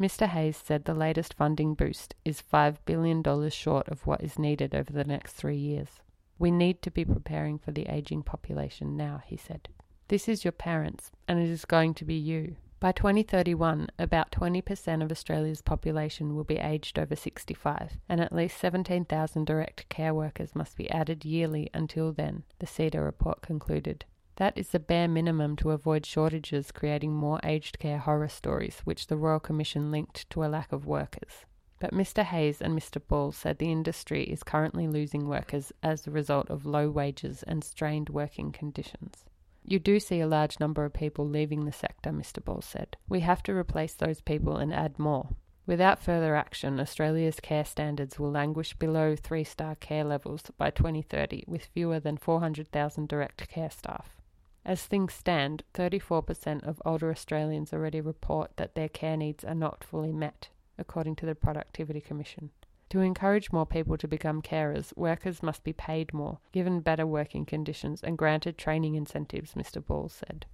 Mr. 0.00 0.26
Hayes 0.28 0.56
said 0.56 0.84
the 0.84 0.94
latest 0.94 1.32
funding 1.32 1.74
boost 1.74 2.14
is 2.24 2.42
$5 2.42 2.76
billion 2.84 3.22
short 3.50 3.88
of 3.88 4.06
what 4.06 4.22
is 4.22 4.38
needed 4.38 4.74
over 4.74 4.92
the 4.92 5.04
next 5.04 5.32
three 5.32 5.56
years. 5.56 6.00
We 6.38 6.50
need 6.50 6.82
to 6.82 6.90
be 6.90 7.04
preparing 7.04 7.58
for 7.58 7.70
the 7.70 7.86
ageing 7.86 8.22
population 8.22 8.96
now, 8.96 9.22
he 9.24 9.36
said. 9.36 9.68
This 10.08 10.28
is 10.28 10.44
your 10.44 10.52
parents, 10.52 11.12
and 11.26 11.38
it 11.40 11.48
is 11.48 11.64
going 11.64 11.94
to 11.94 12.04
be 12.04 12.14
you. 12.14 12.56
By 12.78 12.92
2031, 12.92 13.88
about 13.98 14.30
20% 14.32 15.02
of 15.02 15.10
Australia's 15.10 15.62
population 15.62 16.36
will 16.36 16.44
be 16.44 16.58
aged 16.58 16.98
over 16.98 17.16
65, 17.16 17.96
and 18.06 18.20
at 18.20 18.34
least 18.34 18.58
17,000 18.58 19.46
direct 19.46 19.88
care 19.88 20.12
workers 20.12 20.54
must 20.54 20.76
be 20.76 20.90
added 20.90 21.24
yearly 21.24 21.70
until 21.72 22.12
then, 22.12 22.44
the 22.58 22.66
CEDA 22.66 23.02
report 23.02 23.40
concluded. 23.40 24.04
That 24.36 24.58
is 24.58 24.68
the 24.68 24.78
bare 24.78 25.08
minimum 25.08 25.56
to 25.56 25.70
avoid 25.70 26.04
shortages 26.04 26.70
creating 26.70 27.14
more 27.14 27.40
aged 27.42 27.78
care 27.78 27.98
horror 27.98 28.28
stories, 28.28 28.80
which 28.84 29.06
the 29.06 29.16
Royal 29.16 29.40
Commission 29.40 29.90
linked 29.90 30.28
to 30.30 30.44
a 30.44 30.46
lack 30.46 30.72
of 30.72 30.86
workers. 30.86 31.46
But 31.78 31.92
Mr. 31.92 32.22
Hayes 32.22 32.60
and 32.60 32.78
Mr. 32.78 33.00
Ball 33.06 33.32
said 33.32 33.58
the 33.58 33.72
industry 33.72 34.24
is 34.24 34.42
currently 34.42 34.88
losing 34.88 35.26
workers 35.26 35.72
as 35.82 36.06
a 36.06 36.10
result 36.10 36.50
of 36.50 36.66
low 36.66 36.90
wages 36.90 37.42
and 37.44 37.64
strained 37.64 38.10
working 38.10 38.52
conditions. 38.52 39.24
You 39.64 39.78
do 39.78 39.98
see 39.98 40.20
a 40.20 40.26
large 40.26 40.60
number 40.60 40.84
of 40.84 40.92
people 40.92 41.26
leaving 41.26 41.64
the 41.64 41.72
sector, 41.72 42.10
Mr. 42.10 42.44
Ball 42.44 42.60
said. 42.60 42.96
We 43.08 43.20
have 43.20 43.42
to 43.44 43.56
replace 43.56 43.94
those 43.94 44.20
people 44.20 44.58
and 44.58 44.72
add 44.72 44.98
more. 44.98 45.30
Without 45.66 45.98
further 45.98 46.36
action, 46.36 46.78
Australia's 46.78 47.40
care 47.40 47.64
standards 47.64 48.18
will 48.18 48.30
languish 48.30 48.74
below 48.74 49.16
three 49.16 49.44
star 49.44 49.74
care 49.74 50.04
levels 50.04 50.44
by 50.56 50.70
2030, 50.70 51.44
with 51.46 51.64
fewer 51.64 51.98
than 51.98 52.16
400,000 52.16 53.08
direct 53.08 53.48
care 53.48 53.70
staff. 53.70 54.15
As 54.66 54.84
things 54.84 55.14
stand, 55.14 55.62
34% 55.74 56.66
of 56.66 56.82
older 56.84 57.08
Australians 57.12 57.72
already 57.72 58.00
report 58.00 58.50
that 58.56 58.74
their 58.74 58.88
care 58.88 59.16
needs 59.16 59.44
are 59.44 59.54
not 59.54 59.84
fully 59.84 60.12
met, 60.12 60.48
according 60.76 61.14
to 61.16 61.26
the 61.26 61.36
Productivity 61.36 62.00
Commission. 62.00 62.50
To 62.88 62.98
encourage 62.98 63.52
more 63.52 63.64
people 63.64 63.96
to 63.96 64.08
become 64.08 64.42
carers, 64.42 64.92
workers 64.96 65.40
must 65.40 65.62
be 65.62 65.72
paid 65.72 66.12
more, 66.12 66.40
given 66.50 66.80
better 66.80 67.06
working 67.06 67.46
conditions, 67.46 68.02
and 68.02 68.18
granted 68.18 68.58
training 68.58 68.96
incentives, 68.96 69.54
Mr. 69.54 69.84
Ball 69.84 70.08
said. 70.08 70.46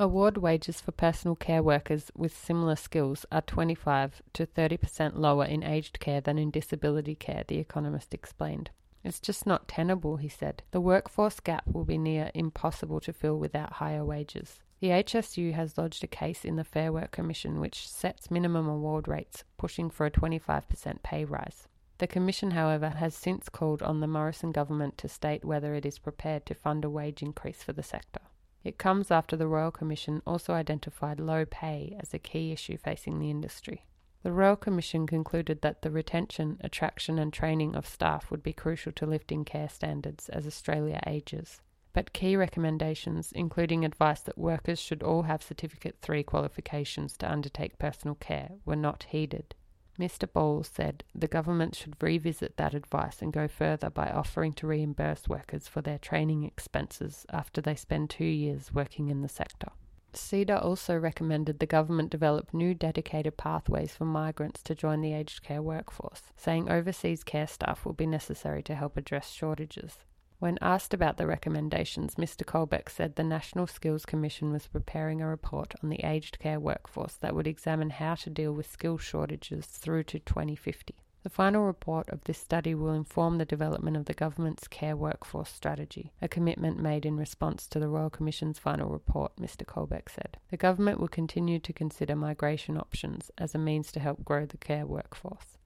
Award 0.00 0.36
wages 0.36 0.80
for 0.80 0.90
personal 0.90 1.36
care 1.36 1.62
workers 1.62 2.10
with 2.16 2.36
similar 2.36 2.74
skills 2.74 3.24
are 3.30 3.42
25 3.42 4.20
to 4.32 4.46
30% 4.46 5.12
lower 5.14 5.44
in 5.44 5.62
aged 5.62 6.00
care 6.00 6.20
than 6.20 6.38
in 6.38 6.50
disability 6.50 7.14
care, 7.14 7.44
the 7.46 7.58
economist 7.58 8.14
explained. 8.14 8.70
It's 9.02 9.20
just 9.20 9.46
not 9.46 9.68
tenable, 9.68 10.16
he 10.16 10.28
said. 10.28 10.62
The 10.72 10.80
workforce 10.80 11.40
gap 11.40 11.64
will 11.66 11.84
be 11.84 11.98
near 11.98 12.30
impossible 12.34 13.00
to 13.00 13.12
fill 13.12 13.38
without 13.38 13.74
higher 13.74 14.04
wages. 14.04 14.60
The 14.80 14.88
HSU 14.88 15.52
has 15.52 15.76
lodged 15.76 16.04
a 16.04 16.06
case 16.06 16.44
in 16.44 16.56
the 16.56 16.64
Fair 16.64 16.92
Work 16.92 17.10
Commission 17.10 17.60
which 17.60 17.88
sets 17.88 18.30
minimum 18.30 18.68
award 18.68 19.08
rates, 19.08 19.44
pushing 19.58 19.90
for 19.90 20.06
a 20.06 20.10
25% 20.10 21.02
pay 21.02 21.24
rise. 21.24 21.68
The 21.98 22.06
Commission, 22.06 22.52
however, 22.52 22.88
has 22.88 23.14
since 23.14 23.50
called 23.50 23.82
on 23.82 24.00
the 24.00 24.06
Morrison 24.06 24.52
government 24.52 24.96
to 24.98 25.08
state 25.08 25.44
whether 25.44 25.74
it 25.74 25.84
is 25.84 25.98
prepared 25.98 26.46
to 26.46 26.54
fund 26.54 26.82
a 26.82 26.88
wage 26.88 27.22
increase 27.22 27.62
for 27.62 27.74
the 27.74 27.82
sector. 27.82 28.22
It 28.64 28.78
comes 28.78 29.10
after 29.10 29.36
the 29.36 29.46
Royal 29.46 29.70
Commission 29.70 30.22
also 30.26 30.54
identified 30.54 31.20
low 31.20 31.44
pay 31.44 31.96
as 32.00 32.14
a 32.14 32.18
key 32.18 32.52
issue 32.52 32.78
facing 32.78 33.18
the 33.18 33.30
industry. 33.30 33.84
The 34.22 34.32
Royal 34.32 34.56
Commission 34.56 35.06
concluded 35.06 35.62
that 35.62 35.80
the 35.80 35.90
retention, 35.90 36.58
attraction, 36.60 37.18
and 37.18 37.32
training 37.32 37.74
of 37.74 37.86
staff 37.86 38.30
would 38.30 38.42
be 38.42 38.52
crucial 38.52 38.92
to 38.92 39.06
lifting 39.06 39.46
care 39.46 39.68
standards 39.68 40.28
as 40.28 40.46
Australia 40.46 41.00
ages. 41.06 41.62
But 41.94 42.12
key 42.12 42.36
recommendations, 42.36 43.32
including 43.32 43.84
advice 43.84 44.20
that 44.20 44.36
workers 44.36 44.78
should 44.78 45.02
all 45.02 45.22
have 45.22 45.42
Certificate 45.42 45.96
3 46.02 46.22
qualifications 46.22 47.16
to 47.16 47.30
undertake 47.30 47.78
personal 47.78 48.14
care, 48.14 48.52
were 48.66 48.76
not 48.76 49.04
heeded. 49.04 49.54
Mr. 49.98 50.30
Ball 50.30 50.62
said 50.62 51.02
the 51.14 51.26
government 51.26 51.74
should 51.74 51.96
revisit 52.00 52.56
that 52.56 52.74
advice 52.74 53.20
and 53.20 53.32
go 53.32 53.48
further 53.48 53.90
by 53.90 54.10
offering 54.10 54.52
to 54.52 54.66
reimburse 54.66 55.28
workers 55.28 55.66
for 55.66 55.80
their 55.80 55.98
training 55.98 56.44
expenses 56.44 57.26
after 57.30 57.60
they 57.60 57.74
spend 57.74 58.08
two 58.08 58.24
years 58.24 58.72
working 58.72 59.08
in 59.08 59.22
the 59.22 59.28
sector. 59.28 59.70
CEDA 60.14 60.64
also 60.64 60.96
recommended 60.96 61.58
the 61.58 61.66
government 61.66 62.10
develop 62.10 62.52
new 62.52 62.74
dedicated 62.74 63.36
pathways 63.36 63.94
for 63.94 64.04
migrants 64.04 64.62
to 64.64 64.74
join 64.74 65.00
the 65.00 65.12
aged 65.12 65.42
care 65.42 65.62
workforce, 65.62 66.22
saying 66.36 66.70
overseas 66.70 67.22
care 67.22 67.46
staff 67.46 67.84
will 67.84 67.92
be 67.92 68.06
necessary 68.06 68.62
to 68.64 68.74
help 68.74 68.96
address 68.96 69.30
shortages. 69.30 69.98
When 70.40 70.58
asked 70.62 70.94
about 70.94 71.18
the 71.18 71.26
recommendations, 71.26 72.14
Mr. 72.14 72.44
Colbeck 72.44 72.88
said 72.88 73.16
the 73.16 73.22
National 73.22 73.66
Skills 73.66 74.06
Commission 74.06 74.50
was 74.50 74.66
preparing 74.66 75.20
a 75.20 75.28
report 75.28 75.74
on 75.82 75.90
the 75.90 76.02
aged 76.02 76.38
care 76.38 76.58
workforce 76.58 77.16
that 77.16 77.34
would 77.34 77.46
examine 77.46 77.90
how 77.90 78.14
to 78.14 78.30
deal 78.30 78.52
with 78.52 78.70
skill 78.70 78.96
shortages 78.96 79.66
through 79.66 80.04
to 80.04 80.18
2050. 80.18 80.94
The 81.22 81.28
final 81.28 81.64
report 81.64 82.08
of 82.08 82.24
this 82.24 82.38
study 82.38 82.74
will 82.74 82.94
inform 82.94 83.36
the 83.36 83.44
development 83.44 83.96
of 83.96 84.06
the 84.06 84.14
government's 84.14 84.66
care 84.66 84.96
workforce 84.96 85.50
strategy, 85.50 86.12
a 86.22 86.28
commitment 86.28 86.80
made 86.80 87.04
in 87.04 87.18
response 87.18 87.66
to 87.66 87.78
the 87.78 87.88
Royal 87.88 88.08
Commission's 88.08 88.58
final 88.58 88.88
report, 88.88 89.36
Mr. 89.36 89.66
Colbeck 89.66 90.08
said. 90.08 90.38
The 90.50 90.56
government 90.56 90.98
will 90.98 91.08
continue 91.08 91.58
to 91.58 91.72
consider 91.74 92.16
migration 92.16 92.78
options 92.78 93.30
as 93.36 93.54
a 93.54 93.58
means 93.58 93.92
to 93.92 94.00
help 94.00 94.24
grow 94.24 94.46
the 94.46 94.56
care 94.56 94.86
workforce. 94.86 95.58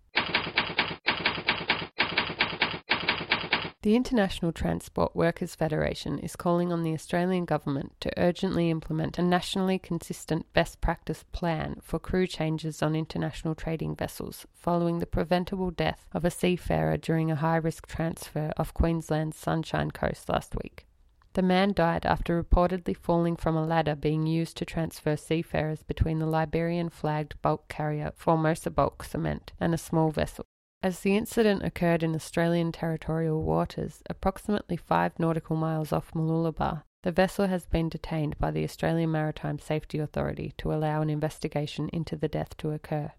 The 3.84 3.96
International 3.96 4.50
Transport 4.50 5.14
Workers 5.14 5.54
Federation 5.54 6.18
is 6.18 6.36
calling 6.36 6.72
on 6.72 6.84
the 6.84 6.94
Australian 6.94 7.44
Government 7.44 7.92
to 8.00 8.18
urgently 8.18 8.70
implement 8.70 9.18
a 9.18 9.22
nationally 9.22 9.78
consistent 9.78 10.50
best 10.54 10.80
practice 10.80 11.22
plan 11.32 11.82
for 11.82 11.98
crew 11.98 12.26
changes 12.26 12.82
on 12.82 12.96
international 12.96 13.54
trading 13.54 13.94
vessels 13.94 14.46
following 14.54 15.00
the 15.00 15.06
preventable 15.06 15.70
death 15.70 16.08
of 16.14 16.24
a 16.24 16.30
seafarer 16.30 16.96
during 16.96 17.30
a 17.30 17.36
high 17.36 17.58
risk 17.58 17.86
transfer 17.86 18.54
off 18.56 18.72
Queensland's 18.72 19.36
Sunshine 19.36 19.90
Coast 19.90 20.30
last 20.30 20.54
week. 20.62 20.86
The 21.34 21.42
man 21.42 21.74
died 21.74 22.06
after 22.06 22.42
reportedly 22.42 22.96
falling 22.96 23.36
from 23.36 23.54
a 23.54 23.66
ladder 23.66 23.94
being 23.94 24.26
used 24.26 24.56
to 24.56 24.64
transfer 24.64 25.14
seafarers 25.14 25.82
between 25.82 26.20
the 26.20 26.26
Liberian 26.26 26.88
flagged 26.88 27.34
bulk 27.42 27.68
carrier 27.68 28.14
Formosa 28.16 28.70
Bulk 28.70 29.04
Cement 29.04 29.52
and 29.60 29.74
a 29.74 29.76
small 29.76 30.10
vessel. 30.10 30.46
As 30.84 31.00
the 31.00 31.16
incident 31.16 31.62
occurred 31.62 32.02
in 32.02 32.14
Australian 32.14 32.70
territorial 32.70 33.42
waters, 33.42 34.02
approximately 34.10 34.76
five 34.76 35.18
nautical 35.18 35.56
miles 35.56 35.94
off 35.94 36.12
Mooloolaba, 36.12 36.82
the 37.04 37.10
vessel 37.10 37.46
has 37.46 37.64
been 37.64 37.88
detained 37.88 38.38
by 38.38 38.50
the 38.50 38.64
Australian 38.64 39.10
Maritime 39.10 39.58
Safety 39.58 39.98
Authority 39.98 40.52
to 40.58 40.74
allow 40.74 41.00
an 41.00 41.08
investigation 41.08 41.88
into 41.88 42.16
the 42.16 42.28
death 42.28 42.54
to 42.58 42.72
occur. 42.72 43.12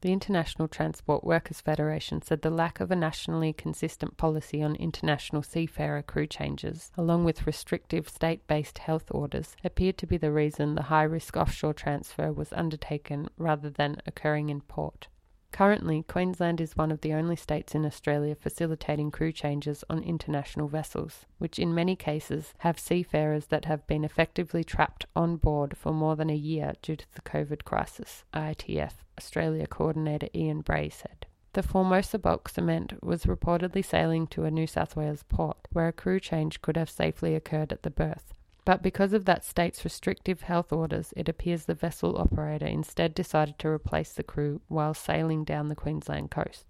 The 0.00 0.12
International 0.12 0.66
Transport 0.66 1.22
Workers 1.22 1.60
Federation 1.60 2.22
said 2.22 2.42
the 2.42 2.50
lack 2.50 2.80
of 2.80 2.90
a 2.90 2.96
nationally 2.96 3.52
consistent 3.52 4.16
policy 4.16 4.60
on 4.60 4.74
international 4.74 5.44
seafarer 5.44 6.02
crew 6.02 6.26
changes, 6.26 6.90
along 6.98 7.22
with 7.22 7.46
restrictive 7.46 8.08
state 8.08 8.48
based 8.48 8.78
health 8.78 9.06
orders, 9.12 9.54
appeared 9.62 9.98
to 9.98 10.08
be 10.08 10.16
the 10.16 10.32
reason 10.32 10.74
the 10.74 10.82
high 10.90 11.04
risk 11.04 11.36
offshore 11.36 11.72
transfer 11.72 12.32
was 12.32 12.52
undertaken 12.52 13.28
rather 13.38 13.70
than 13.70 14.02
occurring 14.08 14.48
in 14.48 14.60
port. 14.60 15.06
Currently, 15.52 16.04
Queensland 16.08 16.62
is 16.62 16.78
one 16.78 16.90
of 16.90 17.02
the 17.02 17.12
only 17.12 17.36
states 17.36 17.74
in 17.74 17.84
Australia 17.84 18.34
facilitating 18.34 19.10
crew 19.10 19.32
changes 19.32 19.84
on 19.90 20.02
international 20.02 20.66
vessels, 20.66 21.26
which 21.36 21.58
in 21.58 21.74
many 21.74 21.94
cases 21.94 22.54
have 22.58 22.78
seafarers 22.78 23.46
that 23.48 23.66
have 23.66 23.86
been 23.86 24.02
effectively 24.02 24.64
trapped 24.64 25.04
on 25.14 25.36
board 25.36 25.76
for 25.76 25.92
more 25.92 26.16
than 26.16 26.30
a 26.30 26.34
year 26.34 26.72
due 26.80 26.96
to 26.96 27.06
the 27.14 27.20
COVID 27.20 27.64
crisis, 27.64 28.24
ITF 28.32 28.92
Australia 29.18 29.66
coordinator 29.66 30.28
Ian 30.34 30.62
Bray 30.62 30.88
said. 30.88 31.26
The 31.52 31.62
Formosa 31.62 32.18
bulk 32.18 32.48
cement 32.48 32.94
was 33.04 33.24
reportedly 33.24 33.84
sailing 33.84 34.26
to 34.28 34.44
a 34.44 34.50
New 34.50 34.66
South 34.66 34.96
Wales 34.96 35.22
port, 35.28 35.68
where 35.70 35.88
a 35.88 35.92
crew 35.92 36.18
change 36.18 36.62
could 36.62 36.78
have 36.78 36.88
safely 36.88 37.34
occurred 37.34 37.72
at 37.72 37.82
the 37.82 37.90
berth, 37.90 38.32
but 38.64 38.82
because 38.82 39.12
of 39.12 39.24
that 39.24 39.44
state's 39.44 39.84
restrictive 39.84 40.42
health 40.42 40.72
orders, 40.72 41.12
it 41.16 41.28
appears 41.28 41.64
the 41.64 41.74
vessel 41.74 42.16
operator 42.16 42.66
instead 42.66 43.14
decided 43.14 43.58
to 43.58 43.68
replace 43.68 44.12
the 44.12 44.22
crew 44.22 44.60
while 44.68 44.94
sailing 44.94 45.44
down 45.44 45.68
the 45.68 45.74
Queensland 45.74 46.30
coast. 46.30 46.66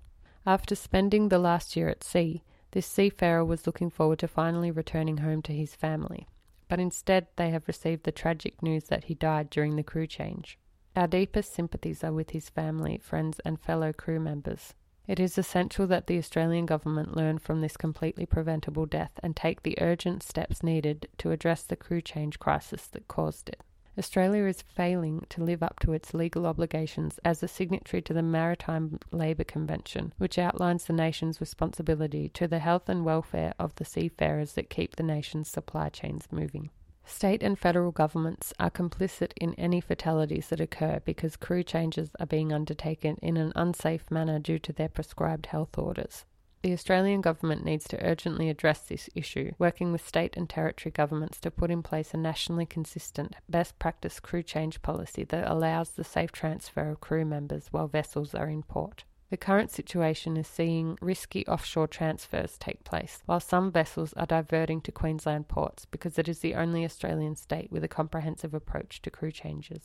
After 0.47 0.75
spending 0.75 1.29
the 1.29 1.39
last 1.39 1.77
year 1.77 1.89
at 1.89 2.03
sea, 2.03 2.43
this 2.73 2.87
seafarer 2.87 3.45
was 3.45 3.67
looking 3.67 3.91
forward 3.91 4.19
to 4.21 4.29
finally 4.29 4.71
returning 4.71 5.19
home 5.19 5.43
to 5.43 5.53
his 5.53 5.75
family, 5.75 6.27
but 6.69 6.81
instead 6.81 7.27
they 7.37 7.51
have 7.51 7.69
received 7.69 8.05
the 8.05 8.13
tragic 8.13 8.63
news 8.63 8.85
that 8.85 9.05
he 9.05 9.15
died 9.15 9.51
during 9.51 9.77
the 9.77 9.83
crew 9.83 10.07
change. 10.07 10.59
Our 10.97 11.07
deepest 11.07 11.53
sympathies 11.53 12.03
are 12.03 12.13
with 12.13 12.31
his 12.31 12.49
family, 12.49 12.99
friends, 12.99 13.41
and 13.45 13.61
fellow 13.61 13.93
crew 13.93 14.19
members. 14.19 14.75
It 15.07 15.19
is 15.19 15.37
essential 15.37 15.87
that 15.89 16.07
the 16.07 16.19
Australian 16.19 16.65
Government 16.65 17.17
learn 17.17 17.39
from 17.39 17.61
this 17.61 17.77
completely 17.77 18.25
preventable 18.25 18.87
death 18.87 19.13
and 19.23 19.35
take 19.35 19.63
the 19.63 19.77
urgent 19.81 20.23
steps 20.23 20.63
needed 20.63 21.09
to 21.19 21.33
address 21.33 21.65
the 21.65 21.77
crew 21.77 22.01
change 22.01 22.39
crisis 22.39 22.87
that 22.89 23.09
caused 23.09 23.49
it. 23.49 23.61
Australia 23.99 24.45
is 24.45 24.63
failing 24.63 25.27
to 25.29 25.45
live 25.45 25.63
up 25.63 25.79
to 25.81 25.93
its 25.93 26.15
legal 26.15 26.47
obligations 26.47 27.21
as 27.27 27.43
a 27.43 27.49
signatory 27.49 28.01
to 28.01 28.15
the 28.15 28.23
Maritime 28.23 28.99
Labour 29.11 29.45
Convention, 29.45 30.15
which 30.17 30.39
outlines 30.39 30.85
the 30.85 30.95
nation's 30.95 31.43
responsibility 31.43 32.31
to 32.31 32.49
the 32.49 32.61
health 32.61 32.89
and 32.89 33.05
welfare 33.05 33.53
of 33.59 33.75
the 33.75 33.85
seafarers 33.85 34.55
that 34.55 34.71
keep 34.71 34.97
the 34.97 35.03
nation's 35.03 35.49
supply 35.49 35.91
chains 35.91 36.27
moving. 36.31 36.71
State 37.05 37.43
and 37.43 37.59
federal 37.59 37.91
governments 37.91 38.53
are 38.59 38.71
complicit 38.71 39.33
in 39.37 39.55
any 39.55 39.81
fatalities 39.81 40.49
that 40.49 40.61
occur 40.61 41.01
because 41.05 41.37
crew 41.37 41.63
changes 41.63 42.11
are 42.21 42.27
being 42.27 42.53
undertaken 42.53 43.17
in 43.23 43.37
an 43.37 43.53
unsafe 43.57 44.11
manner 44.11 44.39
due 44.39 44.59
to 44.61 44.73
their 44.73 44.89
prescribed 44.89 45.47
health 45.47 45.77
orders. 45.77 46.25
The 46.63 46.73
Australian 46.73 47.23
government 47.23 47.65
needs 47.65 47.89
to 47.89 48.01
urgently 48.07 48.49
address 48.49 48.83
this 48.83 49.11
issue, 49.17 49.51
working 49.59 49.91
with 49.91 50.07
state 50.07 50.37
and 50.37 50.49
territory 50.49 50.93
governments 50.93 51.41
to 51.41 51.51
put 51.51 51.73
in 51.73 51.83
place 51.83 52.15
a 52.15 52.17
nationally 52.17 52.67
consistent 52.67 53.35
best 53.49 53.81
practice 53.81 54.21
crew 54.21 54.45
change 54.45 54.81
policy 54.81 55.25
that 55.25 55.51
allows 55.51 55.91
the 55.91 56.05
safe 56.05 56.31
transfer 56.31 56.91
of 56.91 57.01
crew 57.01 57.25
members 57.25 57.67
while 57.73 57.89
vessels 57.89 58.33
are 58.33 58.49
in 58.49 58.63
port. 58.63 59.03
The 59.33 59.39
current 59.39 59.71
situation 59.71 60.37
is 60.37 60.47
seeing 60.47 60.99
risky 61.01 61.47
offshore 61.47 61.87
transfers 61.87 62.59
take 62.59 62.85
place, 62.85 63.23
while 63.25 63.41
some 63.41 63.73
vessels 63.73 64.13
are 64.13 64.27
diverting 64.27 64.83
to 64.83 64.93
Queensland 64.93 65.49
ports 65.49 65.87
because 65.87 66.19
it 66.19 66.29
is 66.29 66.41
the 66.41 66.55
only 66.55 66.85
Australian 66.85 67.37
state 67.37 67.73
with 67.73 67.83
a 67.83 67.89
comprehensive 67.89 68.53
approach 68.53 69.01
to 69.01 69.11
crew 69.11 69.33
changes. 69.33 69.85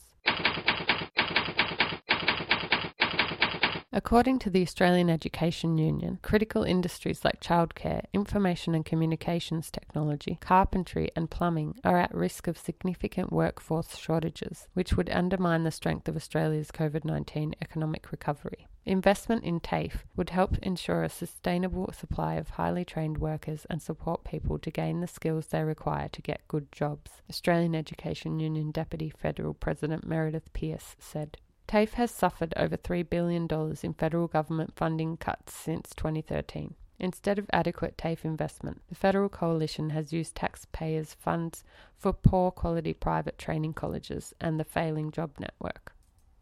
According 3.90 4.38
to 4.40 4.50
the 4.50 4.60
Australian 4.60 5.08
Education 5.08 5.78
Union, 5.78 6.18
critical 6.20 6.62
industries 6.62 7.24
like 7.24 7.40
childcare, 7.40 8.04
information 8.12 8.74
and 8.74 8.84
communications 8.84 9.70
technology, 9.70 10.36
carpentry, 10.42 11.10
and 11.16 11.30
plumbing 11.30 11.80
are 11.82 11.98
at 11.98 12.14
risk 12.14 12.48
of 12.48 12.58
significant 12.58 13.32
workforce 13.32 13.96
shortages, 13.96 14.68
which 14.74 14.94
would 14.94 15.08
undermine 15.08 15.64
the 15.64 15.70
strength 15.70 16.06
of 16.06 16.16
Australia's 16.16 16.70
COVID 16.70 17.06
19 17.06 17.54
economic 17.62 18.12
recovery. 18.12 18.66
Investment 18.88 19.44
in 19.44 19.60
TAFE 19.60 20.06
would 20.16 20.30
help 20.30 20.56
ensure 20.62 21.02
a 21.02 21.10
sustainable 21.10 21.92
supply 21.92 22.36
of 22.36 22.48
highly 22.48 22.86
trained 22.86 23.18
workers 23.18 23.66
and 23.68 23.82
support 23.82 24.24
people 24.24 24.58
to 24.60 24.70
gain 24.70 25.02
the 25.02 25.06
skills 25.06 25.48
they 25.48 25.62
require 25.62 26.08
to 26.08 26.22
get 26.22 26.48
good 26.48 26.72
jobs, 26.72 27.20
Australian 27.28 27.74
Education 27.74 28.40
Union 28.40 28.70
Deputy 28.70 29.10
Federal 29.10 29.52
President 29.52 30.06
Meredith 30.06 30.50
Peace 30.54 30.96
said. 30.98 31.36
TAFE 31.66 31.92
has 31.94 32.10
suffered 32.10 32.54
over 32.56 32.78
$3 32.78 33.10
billion 33.10 33.46
in 33.82 33.92
federal 33.92 34.26
government 34.26 34.72
funding 34.74 35.18
cuts 35.18 35.52
since 35.52 35.90
2013. 35.94 36.74
Instead 36.98 37.38
of 37.38 37.50
adequate 37.52 37.98
TAFE 37.98 38.24
investment, 38.24 38.80
the 38.88 38.94
Federal 38.94 39.28
Coalition 39.28 39.90
has 39.90 40.14
used 40.14 40.34
taxpayers' 40.34 41.12
funds 41.12 41.62
for 41.98 42.14
poor 42.14 42.50
quality 42.50 42.94
private 42.94 43.36
training 43.36 43.74
colleges 43.74 44.32
and 44.40 44.58
the 44.58 44.64
failing 44.64 45.10
job 45.10 45.32
network. 45.38 45.92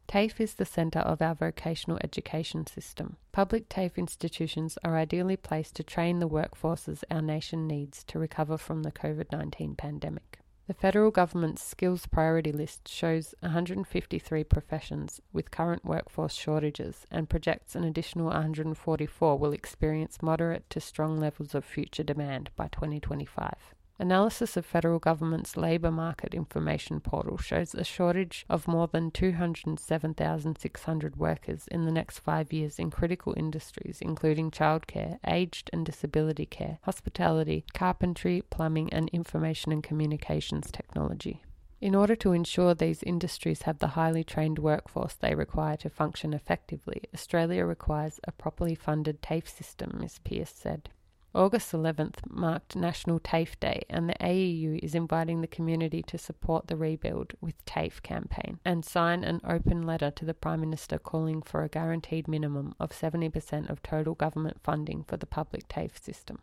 TAFE 0.08 0.40
is 0.40 0.54
the 0.54 0.64
centre 0.64 1.00
of 1.00 1.20
our 1.20 1.34
vocational 1.34 1.98
education 2.02 2.64
system. 2.66 3.16
Public 3.32 3.68
TAFE 3.68 3.98
institutions 3.98 4.78
are 4.84 4.96
ideally 4.96 5.36
placed 5.36 5.74
to 5.76 5.82
train 5.82 6.20
the 6.20 6.28
workforces 6.28 7.02
our 7.10 7.20
nation 7.20 7.66
needs 7.66 8.04
to 8.04 8.18
recover 8.18 8.56
from 8.56 8.84
the 8.84 8.92
COVID 8.92 9.32
19 9.32 9.74
pandemic. 9.74 10.38
The 10.68 10.74
federal 10.74 11.10
government's 11.10 11.62
skills 11.62 12.06
priority 12.06 12.50
list 12.50 12.88
shows 12.88 13.34
153 13.40 14.44
professions 14.44 15.20
with 15.32 15.50
current 15.50 15.84
workforce 15.84 16.34
shortages 16.34 17.06
and 17.10 17.28
projects 17.28 17.74
an 17.74 17.84
additional 17.84 18.26
144 18.26 19.38
will 19.38 19.52
experience 19.52 20.22
moderate 20.22 20.68
to 20.70 20.80
strong 20.80 21.18
levels 21.18 21.54
of 21.54 21.64
future 21.64 22.02
demand 22.02 22.50
by 22.56 22.68
2025. 22.68 23.75
Analysis 23.98 24.58
of 24.58 24.66
federal 24.66 24.98
government's 24.98 25.56
labour 25.56 25.90
market 25.90 26.34
information 26.34 27.00
portal 27.00 27.38
shows 27.38 27.74
a 27.74 27.82
shortage 27.82 28.44
of 28.46 28.68
more 28.68 28.86
than 28.86 29.10
207,600 29.10 31.16
workers 31.16 31.66
in 31.68 31.86
the 31.86 31.92
next 31.92 32.18
five 32.18 32.52
years 32.52 32.78
in 32.78 32.90
critical 32.90 33.32
industries, 33.38 34.02
including 34.02 34.50
childcare, 34.50 35.18
aged 35.26 35.70
and 35.72 35.86
disability 35.86 36.44
care, 36.44 36.78
hospitality, 36.82 37.64
carpentry, 37.72 38.42
plumbing, 38.50 38.92
and 38.92 39.08
information 39.10 39.72
and 39.72 39.82
communications 39.82 40.70
technology. 40.70 41.42
In 41.80 41.94
order 41.94 42.16
to 42.16 42.32
ensure 42.32 42.74
these 42.74 43.02
industries 43.02 43.62
have 43.62 43.78
the 43.78 43.88
highly 43.88 44.24
trained 44.24 44.58
workforce 44.58 45.14
they 45.14 45.34
require 45.34 45.78
to 45.78 45.88
function 45.88 46.34
effectively, 46.34 47.04
Australia 47.14 47.64
requires 47.64 48.20
a 48.24 48.32
properly 48.32 48.74
funded 48.74 49.22
TAFE 49.22 49.48
system, 49.48 49.96
Ms. 49.98 50.20
Peace 50.22 50.52
said. 50.54 50.90
August 51.36 51.72
11th 51.72 52.20
marked 52.30 52.74
National 52.74 53.20
TAFE 53.20 53.60
Day, 53.60 53.82
and 53.90 54.08
the 54.08 54.14
AEU 54.22 54.82
is 54.82 54.94
inviting 54.94 55.42
the 55.42 55.46
community 55.46 56.02
to 56.04 56.16
support 56.16 56.66
the 56.66 56.78
Rebuild 56.78 57.34
with 57.42 57.62
TAFE 57.66 58.02
campaign 58.02 58.58
and 58.64 58.86
sign 58.86 59.22
an 59.22 59.42
open 59.46 59.82
letter 59.82 60.10
to 60.12 60.24
the 60.24 60.32
Prime 60.32 60.62
Minister 60.62 60.98
calling 60.98 61.42
for 61.42 61.62
a 61.62 61.68
guaranteed 61.68 62.26
minimum 62.26 62.74
of 62.80 62.88
70% 62.88 63.68
of 63.68 63.82
total 63.82 64.14
government 64.14 64.62
funding 64.64 65.04
for 65.04 65.18
the 65.18 65.26
public 65.26 65.68
TAFE 65.68 66.02
system. 66.02 66.38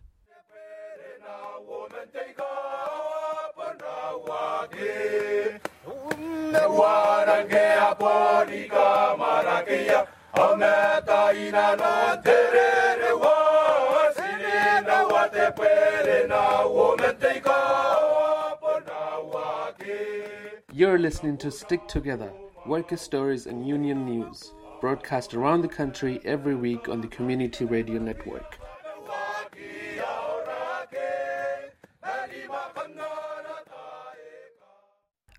You're 20.74 20.98
listening 20.98 21.37
to 21.38 21.50
Stick 21.50 21.87
Together, 21.87 22.33
Worker 22.66 22.96
Stories 22.96 23.46
and 23.46 23.66
Union 23.66 24.07
News 24.07 24.53
broadcast 24.83 25.33
around 25.33 25.62
the 25.62 25.68
country 25.68 26.21
every 26.25 26.57
week 26.57 26.88
on 26.88 27.01
the 27.01 27.07
Community 27.07 27.64
Radio 27.64 28.01
Network. 28.01 28.59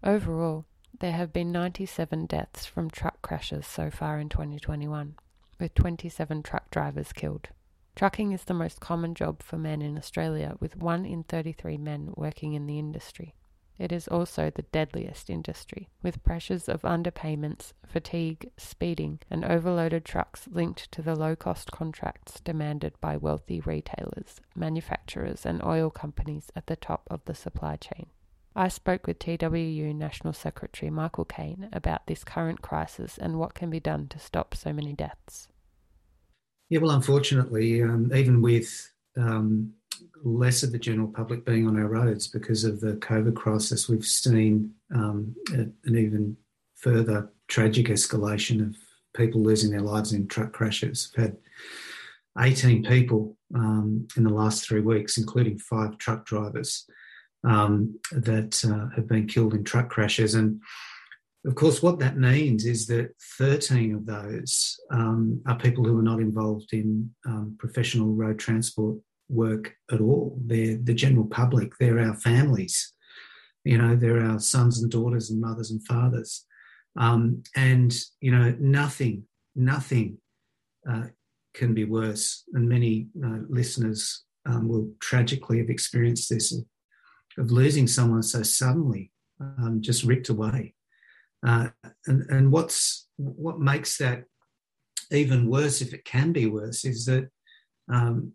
Overall, 0.01 0.63
there 1.01 1.11
have 1.11 1.33
been 1.33 1.51
97 1.51 2.25
deaths 2.25 2.65
from 2.65 2.89
truck 2.89 3.21
crashes 3.21 3.67
so 3.67 3.91
far 3.91 4.17
in 4.17 4.29
2021, 4.29 5.15
with 5.59 5.75
27 5.75 6.41
truck 6.41 6.71
drivers 6.71 7.11
killed. 7.11 7.49
Trucking 7.97 8.31
is 8.31 8.45
the 8.45 8.53
most 8.53 8.79
common 8.79 9.13
job 9.13 9.43
for 9.43 9.57
men 9.57 9.81
in 9.81 9.97
Australia, 9.97 10.55
with 10.61 10.77
1 10.77 11.05
in 11.05 11.23
33 11.25 11.77
men 11.77 12.13
working 12.15 12.53
in 12.53 12.65
the 12.65 12.79
industry. 12.79 13.35
It 13.79 13.91
is 13.91 14.07
also 14.07 14.49
the 14.49 14.61
deadliest 14.61 15.29
industry, 15.29 15.89
with 16.01 16.23
pressures 16.23 16.69
of 16.69 16.83
underpayments, 16.83 17.73
fatigue, 17.85 18.51
speeding, 18.55 19.19
and 19.29 19.43
overloaded 19.43 20.05
trucks 20.05 20.47
linked 20.51 20.91
to 20.91 21.01
the 21.01 21.15
low 21.15 21.35
cost 21.35 21.71
contracts 21.71 22.39
demanded 22.39 22.93
by 23.01 23.17
wealthy 23.17 23.61
retailers, 23.61 24.41
manufacturers, 24.55 25.45
and 25.45 25.63
oil 25.63 25.89
companies 25.89 26.51
at 26.55 26.67
the 26.67 26.75
top 26.75 27.07
of 27.09 27.25
the 27.25 27.33
supply 27.33 27.75
chain. 27.75 28.07
I 28.55 28.67
spoke 28.67 29.07
with 29.07 29.17
TWU 29.17 29.95
National 29.95 30.33
Secretary 30.33 30.91
Michael 30.91 31.25
Kaine 31.25 31.69
about 31.73 32.05
this 32.05 32.23
current 32.23 32.61
crisis 32.61 33.17
and 33.17 33.39
what 33.39 33.55
can 33.55 33.71
be 33.71 33.79
done 33.79 34.07
to 34.09 34.19
stop 34.19 34.53
so 34.53 34.71
many 34.71 34.93
deaths. 34.93 35.47
Yeah, 36.69 36.79
well, 36.79 36.91
unfortunately, 36.91 37.81
um, 37.81 38.11
even 38.13 38.41
with 38.41 38.91
um, 39.17 39.73
less 40.23 40.63
of 40.63 40.71
the 40.71 40.79
general 40.79 41.07
public 41.07 41.45
being 41.45 41.67
on 41.67 41.77
our 41.77 41.87
roads 41.87 42.27
because 42.27 42.63
of 42.63 42.79
the 42.79 42.93
COVID 42.93 43.35
crisis. 43.35 43.89
We've 43.89 44.05
seen 44.05 44.73
um, 44.93 45.35
an 45.51 45.75
even 45.85 46.37
further 46.75 47.29
tragic 47.47 47.87
escalation 47.87 48.61
of 48.61 48.75
people 49.15 49.41
losing 49.41 49.71
their 49.71 49.81
lives 49.81 50.13
in 50.13 50.27
truck 50.27 50.53
crashes. 50.53 51.11
We've 51.15 51.27
had 51.27 51.37
18 52.39 52.83
people 52.83 53.37
um, 53.53 54.07
in 54.17 54.23
the 54.23 54.33
last 54.33 54.67
three 54.67 54.81
weeks, 54.81 55.17
including 55.17 55.59
five 55.59 55.97
truck 55.97 56.25
drivers 56.25 56.85
um, 57.43 57.99
that 58.11 58.63
uh, 58.65 58.93
have 58.95 59.07
been 59.07 59.27
killed 59.27 59.53
in 59.53 59.63
truck 59.63 59.89
crashes. 59.89 60.35
And 60.35 60.61
of 61.45 61.55
course, 61.55 61.83
what 61.83 61.99
that 61.99 62.17
means 62.17 62.65
is 62.65 62.87
that 62.87 63.13
13 63.37 63.93
of 63.95 64.05
those 64.05 64.79
um, 64.91 65.41
are 65.45 65.57
people 65.57 65.83
who 65.83 65.99
are 65.99 66.03
not 66.03 66.19
involved 66.19 66.73
in 66.73 67.13
um, 67.25 67.55
professional 67.59 68.13
road 68.13 68.39
transport 68.39 68.97
work 69.29 69.75
at 69.91 70.01
all. 70.01 70.37
They're 70.45 70.77
the 70.77 70.93
general 70.93 71.25
public, 71.25 71.73
they're 71.79 71.99
our 71.99 72.15
families, 72.15 72.93
you 73.63 73.77
know, 73.77 73.95
they're 73.95 74.21
our 74.21 74.39
sons 74.39 74.81
and 74.81 74.91
daughters 74.91 75.29
and 75.29 75.41
mothers 75.41 75.71
and 75.71 75.85
fathers. 75.85 76.45
Um, 76.95 77.43
and, 77.55 77.95
you 78.21 78.31
know, 78.31 78.55
nothing, 78.59 79.23
nothing 79.55 80.17
uh, 80.89 81.07
can 81.53 81.73
be 81.73 81.85
worse. 81.85 82.43
And 82.53 82.67
many 82.67 83.07
uh, 83.23 83.39
listeners 83.49 84.23
um, 84.45 84.67
will 84.67 84.91
tragically 84.99 85.59
have 85.59 85.69
experienced 85.69 86.29
this 86.29 86.51
of, 86.51 86.65
of 87.37 87.51
losing 87.51 87.87
someone 87.87 88.23
so 88.23 88.43
suddenly, 88.43 89.11
um, 89.39 89.79
just 89.81 90.03
ripped 90.03 90.29
away. 90.29 90.75
Uh, 91.45 91.69
and, 92.07 92.29
and 92.29 92.51
what's 92.51 93.07
what 93.17 93.59
makes 93.59 93.97
that 93.97 94.23
even 95.11 95.49
worse, 95.49 95.81
if 95.81 95.93
it 95.93 96.05
can 96.05 96.31
be 96.31 96.45
worse, 96.45 96.85
is 96.85 97.05
that 97.05 97.29
um, 97.91 98.31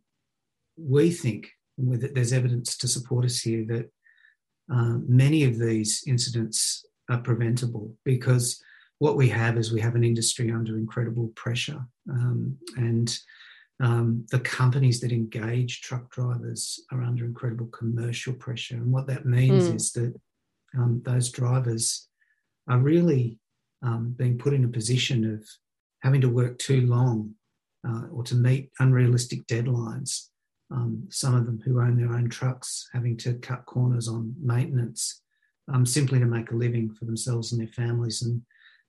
we 0.79 1.11
think, 1.11 1.51
and 1.77 2.01
there's 2.01 2.33
evidence 2.33 2.77
to 2.79 2.89
support 2.89 3.25
us 3.25 3.41
here, 3.41 3.65
that 3.67 3.91
uh, 4.73 4.99
many 5.07 5.45
of 5.45 5.59
these 5.59 6.05
incidents 6.07 6.85
are 7.09 7.19
preventable 7.19 7.95
because 8.05 8.63
what 8.99 9.17
we 9.17 9.29
have 9.29 9.57
is 9.57 9.73
we 9.73 9.81
have 9.81 9.95
an 9.95 10.05
industry 10.05 10.51
under 10.51 10.77
incredible 10.77 11.29
pressure. 11.35 11.81
Um, 12.11 12.57
and 12.77 13.17
um, 13.81 14.27
the 14.31 14.41
companies 14.41 15.01
that 15.01 15.13
engage 15.13 15.83
truck 15.83 16.11
drivers 16.11 16.81
are 16.91 17.03
under 17.03 17.25
incredible 17.25 17.67
commercial 17.67 18.35
pressure. 18.35 18.75
And 18.75 18.93
what 18.93 19.07
that 19.07 19.25
means 19.25 19.69
mm. 19.69 19.77
is 19.77 19.93
that 19.93 20.15
um, 20.77 21.01
those 21.05 21.31
drivers 21.31 22.09
are 22.69 22.79
really 22.79 23.39
um, 23.83 24.15
being 24.19 24.37
put 24.37 24.53
in 24.53 24.65
a 24.65 24.69
position 24.69 25.33
of 25.33 25.47
having 26.03 26.21
to 26.21 26.29
work 26.29 26.59
too 26.59 26.83
long 26.83 27.35
uh, 27.89 28.09
or 28.13 28.25
to 28.25 28.35
meet 28.35 28.71
unrealistic 28.81 29.47
deadlines 29.47 30.27
um, 30.71 31.07
some 31.09 31.35
of 31.35 31.47
them 31.47 31.61
who 31.65 31.81
own 31.81 31.97
their 31.97 32.13
own 32.13 32.29
trucks 32.29 32.89
having 32.93 33.17
to 33.19 33.35
cut 33.35 33.67
corners 33.67 34.09
on 34.09 34.35
maintenance 34.41 35.23
um, 35.73 35.87
simply 35.87 36.19
to 36.19 36.27
make 36.27 36.51
a 36.51 36.57
living 36.57 36.91
for 36.93 37.05
themselves 37.05 37.53
and 37.53 37.61
their 37.61 37.69
families. 37.69 38.23
And 38.23 38.43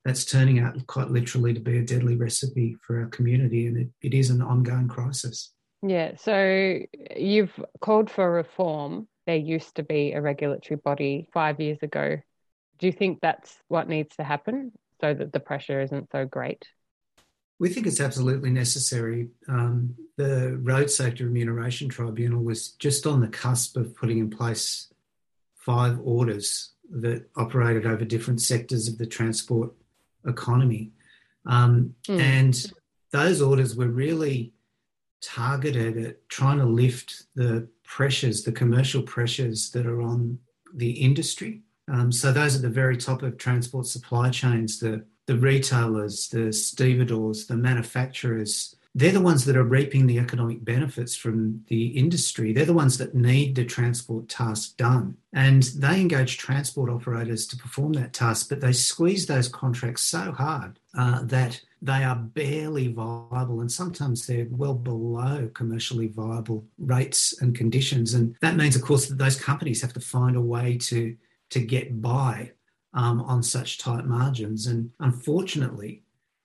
that's 0.04 0.24
turning 0.24 0.58
out 0.58 0.86
quite 0.86 1.10
literally 1.10 1.52
to 1.54 1.60
be 1.60 1.78
a 1.78 1.84
deadly 1.84 2.16
recipe 2.16 2.76
for 2.80 3.00
our 3.00 3.06
community. 3.08 3.66
And 3.66 3.76
it, 3.76 3.88
it 4.02 4.14
is 4.14 4.30
an 4.30 4.42
ongoing 4.42 4.88
crisis. 4.88 5.52
Yeah. 5.82 6.16
So 6.16 6.78
you've 7.16 7.58
called 7.80 8.10
for 8.10 8.30
reform. 8.30 9.08
There 9.26 9.36
used 9.36 9.76
to 9.76 9.82
be 9.82 10.12
a 10.12 10.20
regulatory 10.20 10.76
body 10.82 11.28
five 11.32 11.60
years 11.60 11.78
ago 11.82 12.18
Do 12.80 12.86
you 12.86 12.92
think 12.92 13.20
that's 13.20 13.54
what 13.68 13.88
needs 13.88 14.16
to 14.16 14.24
happen 14.24 14.72
so 15.00 15.12
that 15.12 15.32
the 15.32 15.40
pressure 15.40 15.82
isn't 15.82 16.10
so 16.10 16.24
great? 16.24 16.64
We 17.60 17.68
think 17.68 17.86
it's 17.86 18.00
absolutely 18.00 18.50
necessary. 18.50 19.28
Um, 19.46 19.94
the 20.16 20.58
Road 20.62 20.90
Safety 20.90 21.24
Remuneration 21.24 21.90
Tribunal 21.90 22.42
was 22.42 22.70
just 22.70 23.06
on 23.06 23.20
the 23.20 23.28
cusp 23.28 23.76
of 23.76 23.94
putting 23.94 24.18
in 24.18 24.30
place 24.30 24.92
five 25.56 26.00
orders 26.02 26.70
that 26.90 27.28
operated 27.36 27.84
over 27.84 28.04
different 28.06 28.40
sectors 28.40 28.88
of 28.88 28.96
the 28.96 29.06
transport 29.06 29.72
economy. 30.26 30.90
Um, 31.44 31.94
mm. 32.08 32.18
And 32.18 32.72
those 33.12 33.42
orders 33.42 33.76
were 33.76 33.88
really 33.88 34.54
targeted 35.20 35.98
at 35.98 36.28
trying 36.30 36.58
to 36.58 36.64
lift 36.64 37.24
the 37.34 37.68
pressures, 37.84 38.42
the 38.42 38.52
commercial 38.52 39.02
pressures 39.02 39.70
that 39.72 39.86
are 39.86 40.00
on 40.00 40.38
the 40.74 40.92
industry. 40.92 41.60
Um, 41.92 42.10
so 42.10 42.32
those 42.32 42.56
at 42.56 42.62
the 42.62 42.70
very 42.70 42.96
top 42.96 43.22
of 43.22 43.36
transport 43.36 43.86
supply 43.86 44.30
chains, 44.30 44.80
the 44.80 45.04
the 45.30 45.36
retailers, 45.36 46.26
the 46.26 46.52
stevedores, 46.52 47.46
the 47.46 47.56
manufacturers, 47.56 48.74
they're 48.96 49.12
the 49.12 49.20
ones 49.20 49.44
that 49.44 49.56
are 49.56 49.62
reaping 49.62 50.08
the 50.08 50.18
economic 50.18 50.64
benefits 50.64 51.14
from 51.14 51.64
the 51.68 51.86
industry. 51.86 52.52
They're 52.52 52.64
the 52.64 52.72
ones 52.72 52.98
that 52.98 53.14
need 53.14 53.54
the 53.54 53.64
transport 53.64 54.28
task 54.28 54.76
done. 54.76 55.16
And 55.32 55.62
they 55.62 56.00
engage 56.00 56.36
transport 56.36 56.90
operators 56.90 57.46
to 57.46 57.56
perform 57.56 57.92
that 57.92 58.12
task, 58.12 58.48
but 58.48 58.60
they 58.60 58.72
squeeze 58.72 59.26
those 59.26 59.46
contracts 59.46 60.02
so 60.02 60.32
hard 60.32 60.80
uh, 60.98 61.22
that 61.26 61.60
they 61.80 62.02
are 62.02 62.16
barely 62.16 62.88
viable 62.88 63.60
and 63.60 63.70
sometimes 63.70 64.26
they're 64.26 64.48
well 64.50 64.74
below 64.74 65.48
commercially 65.54 66.08
viable 66.08 66.66
rates 66.76 67.40
and 67.40 67.54
conditions. 67.54 68.14
And 68.14 68.34
that 68.40 68.56
means, 68.56 68.74
of 68.74 68.82
course, 68.82 69.06
that 69.06 69.18
those 69.18 69.40
companies 69.40 69.80
have 69.80 69.92
to 69.92 70.00
find 70.00 70.34
a 70.34 70.40
way 70.40 70.76
to, 70.78 71.14
to 71.50 71.60
get 71.60 72.02
by 72.02 72.50
um, 72.94 73.20
on 73.22 73.42
such 73.42 73.78
tight 73.78 74.04
margins. 74.06 74.66
And 74.66 74.90
unfortunately, 75.00 76.02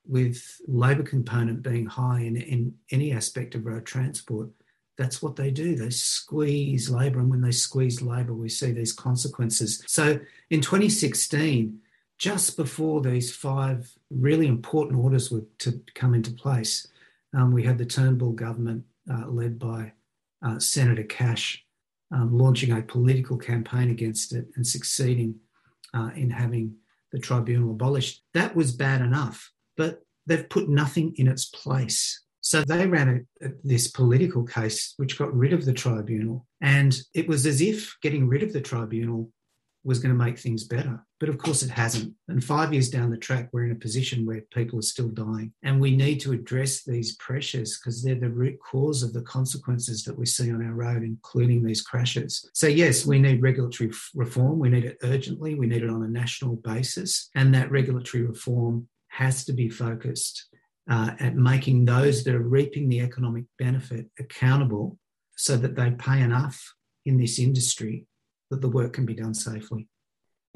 with 0.07 0.61
labour 0.67 1.03
component 1.03 1.63
being 1.63 1.85
high 1.85 2.21
in, 2.21 2.37
in 2.37 2.73
any 2.91 3.11
aspect 3.11 3.55
of 3.55 3.65
road 3.65 3.85
transport, 3.85 4.49
that's 4.97 5.21
what 5.21 5.35
they 5.35 5.51
do. 5.51 5.75
They 5.75 5.89
squeeze 5.89 6.89
labour, 6.89 7.19
and 7.19 7.29
when 7.29 7.41
they 7.41 7.51
squeeze 7.51 8.01
labour, 8.01 8.33
we 8.33 8.49
see 8.49 8.71
these 8.71 8.93
consequences. 8.93 9.83
So 9.87 10.19
in 10.49 10.61
2016, 10.61 11.79
just 12.17 12.55
before 12.55 13.01
these 13.01 13.35
five 13.35 13.91
really 14.09 14.47
important 14.47 14.99
orders 14.99 15.31
were 15.31 15.43
to 15.59 15.81
come 15.95 16.13
into 16.13 16.31
place, 16.31 16.87
um, 17.35 17.51
we 17.51 17.63
had 17.63 17.77
the 17.77 17.85
Turnbull 17.85 18.31
government 18.31 18.85
uh, 19.11 19.27
led 19.27 19.59
by 19.59 19.91
uh, 20.45 20.59
Senator 20.59 21.03
Cash 21.03 21.65
um, 22.11 22.37
launching 22.37 22.71
a 22.71 22.81
political 22.81 23.37
campaign 23.37 23.89
against 23.89 24.33
it 24.33 24.47
and 24.55 24.65
succeeding 24.65 25.35
uh, 25.93 26.09
in 26.15 26.29
having 26.29 26.75
the 27.11 27.19
tribunal 27.19 27.71
abolished. 27.71 28.23
That 28.33 28.55
was 28.55 28.71
bad 28.71 29.01
enough, 29.01 29.51
but 29.77 30.01
they've 30.25 30.49
put 30.49 30.69
nothing 30.69 31.13
in 31.17 31.27
its 31.27 31.45
place. 31.45 32.21
So 32.41 32.61
they 32.61 32.85
ran 32.85 33.25
a, 33.41 33.45
a, 33.45 33.51
this 33.63 33.87
political 33.87 34.43
case 34.43 34.93
which 34.97 35.17
got 35.17 35.33
rid 35.33 35.53
of 35.53 35.65
the 35.65 35.73
tribunal. 35.73 36.45
And 36.61 36.95
it 37.13 37.27
was 37.27 37.45
as 37.45 37.61
if 37.61 37.95
getting 38.01 38.27
rid 38.27 38.43
of 38.43 38.53
the 38.53 38.61
tribunal 38.61 39.31
was 39.83 39.99
going 39.99 40.15
to 40.15 40.23
make 40.23 40.37
things 40.37 40.63
better. 40.63 41.04
But 41.19 41.29
of 41.29 41.37
course, 41.37 41.63
it 41.63 41.69
hasn't. 41.69 42.13
And 42.27 42.43
five 42.43 42.73
years 42.73 42.89
down 42.89 43.09
the 43.09 43.17
track, 43.17 43.49
we're 43.51 43.65
in 43.65 43.71
a 43.71 43.75
position 43.75 44.25
where 44.25 44.41
people 44.53 44.79
are 44.79 44.83
still 44.83 45.07
dying. 45.07 45.53
And 45.63 45.79
we 45.79 45.95
need 45.95 46.19
to 46.21 46.33
address 46.33 46.83
these 46.83 47.15
pressures 47.15 47.77
because 47.77 48.03
they're 48.03 48.15
the 48.15 48.29
root 48.29 48.59
cause 48.59 49.01
of 49.01 49.13
the 49.13 49.21
consequences 49.21 50.03
that 50.03 50.17
we 50.17 50.25
see 50.25 50.51
on 50.51 50.65
our 50.65 50.73
road, 50.73 51.03
including 51.03 51.63
these 51.63 51.81
crashes. 51.81 52.49
So, 52.53 52.67
yes, 52.67 53.05
we 53.05 53.19
need 53.19 53.41
regulatory 53.41 53.91
reform. 54.13 54.59
We 54.59 54.69
need 54.69 54.83
it 54.83 54.97
urgently. 55.03 55.55
We 55.55 55.67
need 55.67 55.83
it 55.83 55.89
on 55.89 56.03
a 56.03 56.09
national 56.09 56.57
basis. 56.57 57.29
And 57.33 57.53
that 57.53 57.71
regulatory 57.71 58.23
reform 58.25 58.89
has 59.07 59.45
to 59.45 59.53
be 59.53 59.69
focused 59.69 60.47
uh, 60.89 61.11
at 61.19 61.35
making 61.35 61.85
those 61.85 62.23
that 62.25 62.35
are 62.35 62.47
reaping 62.47 62.89
the 62.89 62.99
economic 62.99 63.45
benefit 63.57 64.07
accountable 64.19 64.97
so 65.37 65.55
that 65.57 65.75
they 65.75 65.91
pay 65.91 66.21
enough 66.21 66.73
in 67.05 67.17
this 67.17 67.39
industry 67.39 68.05
that 68.51 68.61
the 68.61 68.69
work 68.69 68.93
can 68.93 69.05
be 69.05 69.13
done 69.13 69.33
safely. 69.33 69.87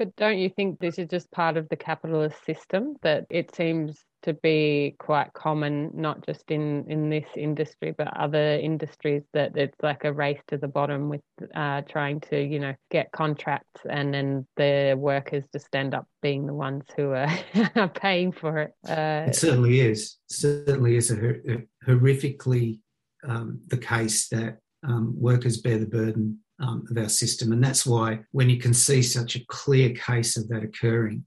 But 0.00 0.16
don't 0.16 0.38
you 0.38 0.48
think 0.48 0.80
this 0.80 0.98
is 0.98 1.08
just 1.08 1.30
part 1.30 1.58
of 1.58 1.68
the 1.68 1.76
capitalist 1.76 2.42
system 2.46 2.96
that 3.02 3.26
it 3.28 3.54
seems 3.54 4.02
to 4.22 4.32
be 4.32 4.96
quite 4.98 5.30
common, 5.34 5.90
not 5.92 6.24
just 6.24 6.50
in, 6.50 6.90
in 6.90 7.10
this 7.10 7.26
industry, 7.36 7.94
but 7.96 8.08
other 8.16 8.54
industries 8.54 9.24
that 9.34 9.54
it's 9.58 9.76
like 9.82 10.04
a 10.04 10.12
race 10.14 10.40
to 10.48 10.56
the 10.56 10.68
bottom 10.68 11.10
with 11.10 11.20
uh, 11.54 11.82
trying 11.82 12.18
to, 12.20 12.42
you 12.42 12.58
know, 12.58 12.74
get 12.90 13.12
contracts 13.12 13.82
and 13.90 14.14
then 14.14 14.46
the 14.56 14.94
workers 14.96 15.44
just 15.52 15.74
end 15.74 15.94
up 15.94 16.06
being 16.22 16.46
the 16.46 16.54
ones 16.54 16.84
who 16.96 17.10
are, 17.10 17.88
paying 17.94 18.32
for 18.32 18.56
it. 18.56 18.72
Uh, 18.88 19.26
it 19.28 19.36
certainly 19.36 19.80
is. 19.80 20.16
Certainly 20.30 20.96
is 20.96 21.10
a, 21.10 21.34
a 21.46 21.66
horrifically 21.86 22.80
um, 23.28 23.60
the 23.66 23.76
case 23.76 24.28
that 24.28 24.60
um, 24.82 25.12
workers 25.20 25.58
bear 25.58 25.76
the 25.76 25.84
burden 25.84 26.38
um, 26.60 26.86
of 26.90 26.96
our 26.98 27.08
system. 27.08 27.52
And 27.52 27.62
that's 27.62 27.86
why 27.86 28.20
when 28.32 28.50
you 28.50 28.58
can 28.58 28.74
see 28.74 29.02
such 29.02 29.36
a 29.36 29.44
clear 29.46 29.90
case 29.90 30.36
of 30.36 30.48
that 30.48 30.62
occurring, 30.62 31.24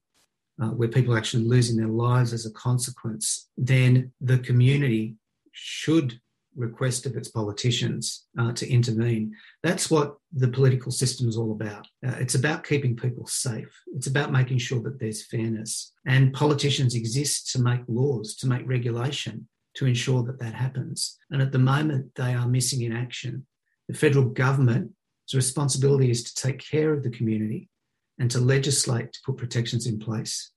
uh, 0.62 0.70
where 0.70 0.88
people 0.88 1.14
are 1.14 1.18
actually 1.18 1.44
losing 1.44 1.78
their 1.78 1.88
lives 1.88 2.34
as 2.34 2.46
a 2.46 2.52
consequence, 2.52 3.50
then 3.58 4.12
the 4.22 4.38
community 4.40 5.16
should 5.52 6.20
request 6.56 7.06
of 7.06 7.16
its 7.16 7.30
politicians 7.30 8.26
uh, 8.40 8.52
to 8.54 8.70
intervene. 8.70 9.34
That's 9.64 9.90
what 9.90 10.18
the 10.32 10.48
political 10.48 10.92
system 10.92 11.28
is 11.28 11.38
all 11.38 11.52
about. 11.52 11.88
Uh, 12.06 12.16
it's 12.20 12.36
about 12.36 12.64
keeping 12.64 12.96
people 12.96 13.26
safe. 13.26 13.74
It's 13.96 14.08
about 14.08 14.32
making 14.32 14.60
sure 14.60 14.82
that 14.84 15.00
there's 15.00 15.26
fairness. 15.26 15.94
And 16.06 16.34
politicians 16.34 16.96
exist 16.96 17.52
to 17.54 17.62
make 17.62 17.82
laws, 17.88 18.36
to 18.38 18.48
make 18.48 18.68
regulation, 18.68 19.48
to 19.76 19.88
ensure 19.88 20.22
that 20.24 20.40
that 20.40 20.54
happens. 20.54 21.18
And 21.32 21.42
at 21.42 21.52
the 21.52 21.60
moment, 21.60 22.12
they 22.16 22.34
are 22.34 22.48
missing 22.48 22.84
in 22.84 22.94
action. 22.94 23.48
The 23.88 23.96
federal 23.96 24.26
government 24.26 24.92
its 25.26 25.34
responsibility 25.34 26.12
is 26.12 26.24
to 26.24 26.42
take 26.42 26.60
care 26.60 26.94
of 26.94 27.04
the 27.04 27.10
community 27.10 27.70
and 28.20 28.30
to 28.32 28.40
legislate 28.40 29.14
to 29.14 29.20
put 29.26 29.38
protections 29.38 29.88
in 29.88 30.00
place. 30.00 30.52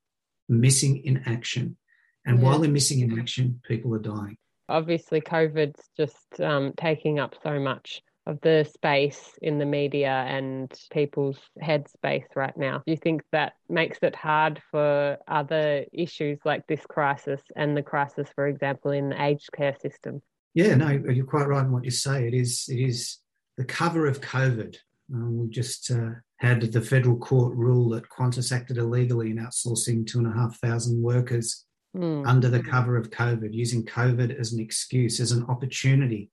Missing 0.49 1.05
in 1.05 1.23
action. 1.27 1.77
And 2.25 2.39
yeah. 2.39 2.45
while 2.45 2.59
they're 2.59 2.71
missing 2.71 3.01
in 3.01 3.19
action, 3.19 3.61
people 3.65 3.95
are 3.95 4.01
dying. 4.01 4.37
Obviously, 4.69 5.21
COVID's 5.21 5.81
just 5.97 6.41
um, 6.41 6.73
taking 6.77 7.19
up 7.19 7.35
so 7.43 7.59
much 7.59 8.03
of 8.27 8.41
the 8.41 8.69
space 8.75 9.31
in 9.41 9.59
the 9.59 9.65
media 9.65 10.25
and 10.29 10.73
people's 10.91 11.39
headspace 11.63 12.25
right 12.35 12.57
now. 12.57 12.83
Do 12.85 12.91
you 12.91 12.97
think 12.97 13.23
that 13.31 13.53
makes 13.69 13.99
it 14.03 14.17
hard 14.17 14.61
for 14.71 15.19
other 15.29 15.85
issues 15.93 16.41
like 16.45 16.67
this 16.67 16.85
crisis 16.89 17.41
and 17.55 17.77
the 17.77 17.83
crisis, 17.83 18.29
for 18.35 18.49
example, 18.49 18.91
in 18.91 19.11
the 19.11 19.23
aged 19.23 19.51
care 19.57 19.77
system? 19.81 20.21
Yeah, 20.55 20.75
no, 20.75 20.91
you're 20.91 21.27
quite 21.27 21.47
right 21.47 21.65
in 21.65 21.71
what 21.71 21.85
you 21.85 21.93
say. 21.93 22.27
It 22.27 22.35
is, 22.35 22.65
it 22.69 22.81
is 22.81 23.19
the 23.57 23.65
cover 23.65 24.07
of 24.07 24.21
COVID. 24.21 24.77
Um, 25.13 25.39
we 25.39 25.49
just 25.49 25.91
uh, 25.91 26.11
had 26.39 26.61
the 26.61 26.81
federal 26.81 27.17
court 27.17 27.55
rule 27.55 27.89
that 27.91 28.09
Qantas 28.09 28.53
acted 28.53 28.79
illegally 28.79 29.31
in 29.31 29.39
outsourcing 29.39 30.07
two 30.07 30.19
and 30.19 30.27
a 30.27 30.37
half 30.37 30.59
thousand 30.59 31.03
workers 31.03 31.65
mm. 31.97 32.27
under 32.27 32.49
the 32.49 32.63
cover 32.63 32.97
of 32.97 33.11
COVID, 33.11 33.55
using 33.55 33.85
COVID 33.85 34.39
as 34.39 34.53
an 34.53 34.61
excuse, 34.61 35.21
as 35.21 35.33
an 35.33 35.45
opportunity 35.49 36.31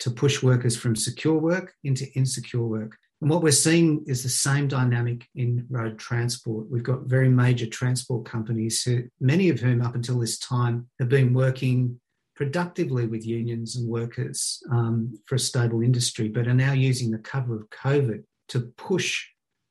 to 0.00 0.10
push 0.10 0.42
workers 0.42 0.76
from 0.76 0.96
secure 0.96 1.38
work 1.38 1.72
into 1.84 2.12
insecure 2.14 2.64
work. 2.64 2.96
And 3.20 3.30
what 3.30 3.42
we're 3.42 3.52
seeing 3.52 4.04
is 4.08 4.24
the 4.24 4.28
same 4.28 4.66
dynamic 4.66 5.28
in 5.36 5.64
road 5.70 5.96
transport. 5.96 6.68
We've 6.68 6.82
got 6.82 7.06
very 7.06 7.28
major 7.28 7.66
transport 7.66 8.24
companies, 8.24 8.82
who, 8.82 9.04
many 9.20 9.48
of 9.48 9.60
whom 9.60 9.80
up 9.80 9.94
until 9.94 10.18
this 10.18 10.40
time 10.40 10.88
have 10.98 11.08
been 11.08 11.32
working 11.32 12.00
productively 12.42 13.06
with 13.06 13.24
unions 13.24 13.76
and 13.76 13.88
workers 13.88 14.60
um, 14.72 15.16
for 15.26 15.36
a 15.36 15.38
stable 15.38 15.80
industry, 15.80 16.28
but 16.28 16.48
are 16.48 16.54
now 16.54 16.72
using 16.72 17.12
the 17.12 17.18
cover 17.18 17.54
of 17.54 17.70
COVID 17.70 18.24
to 18.48 18.60
push 18.76 19.24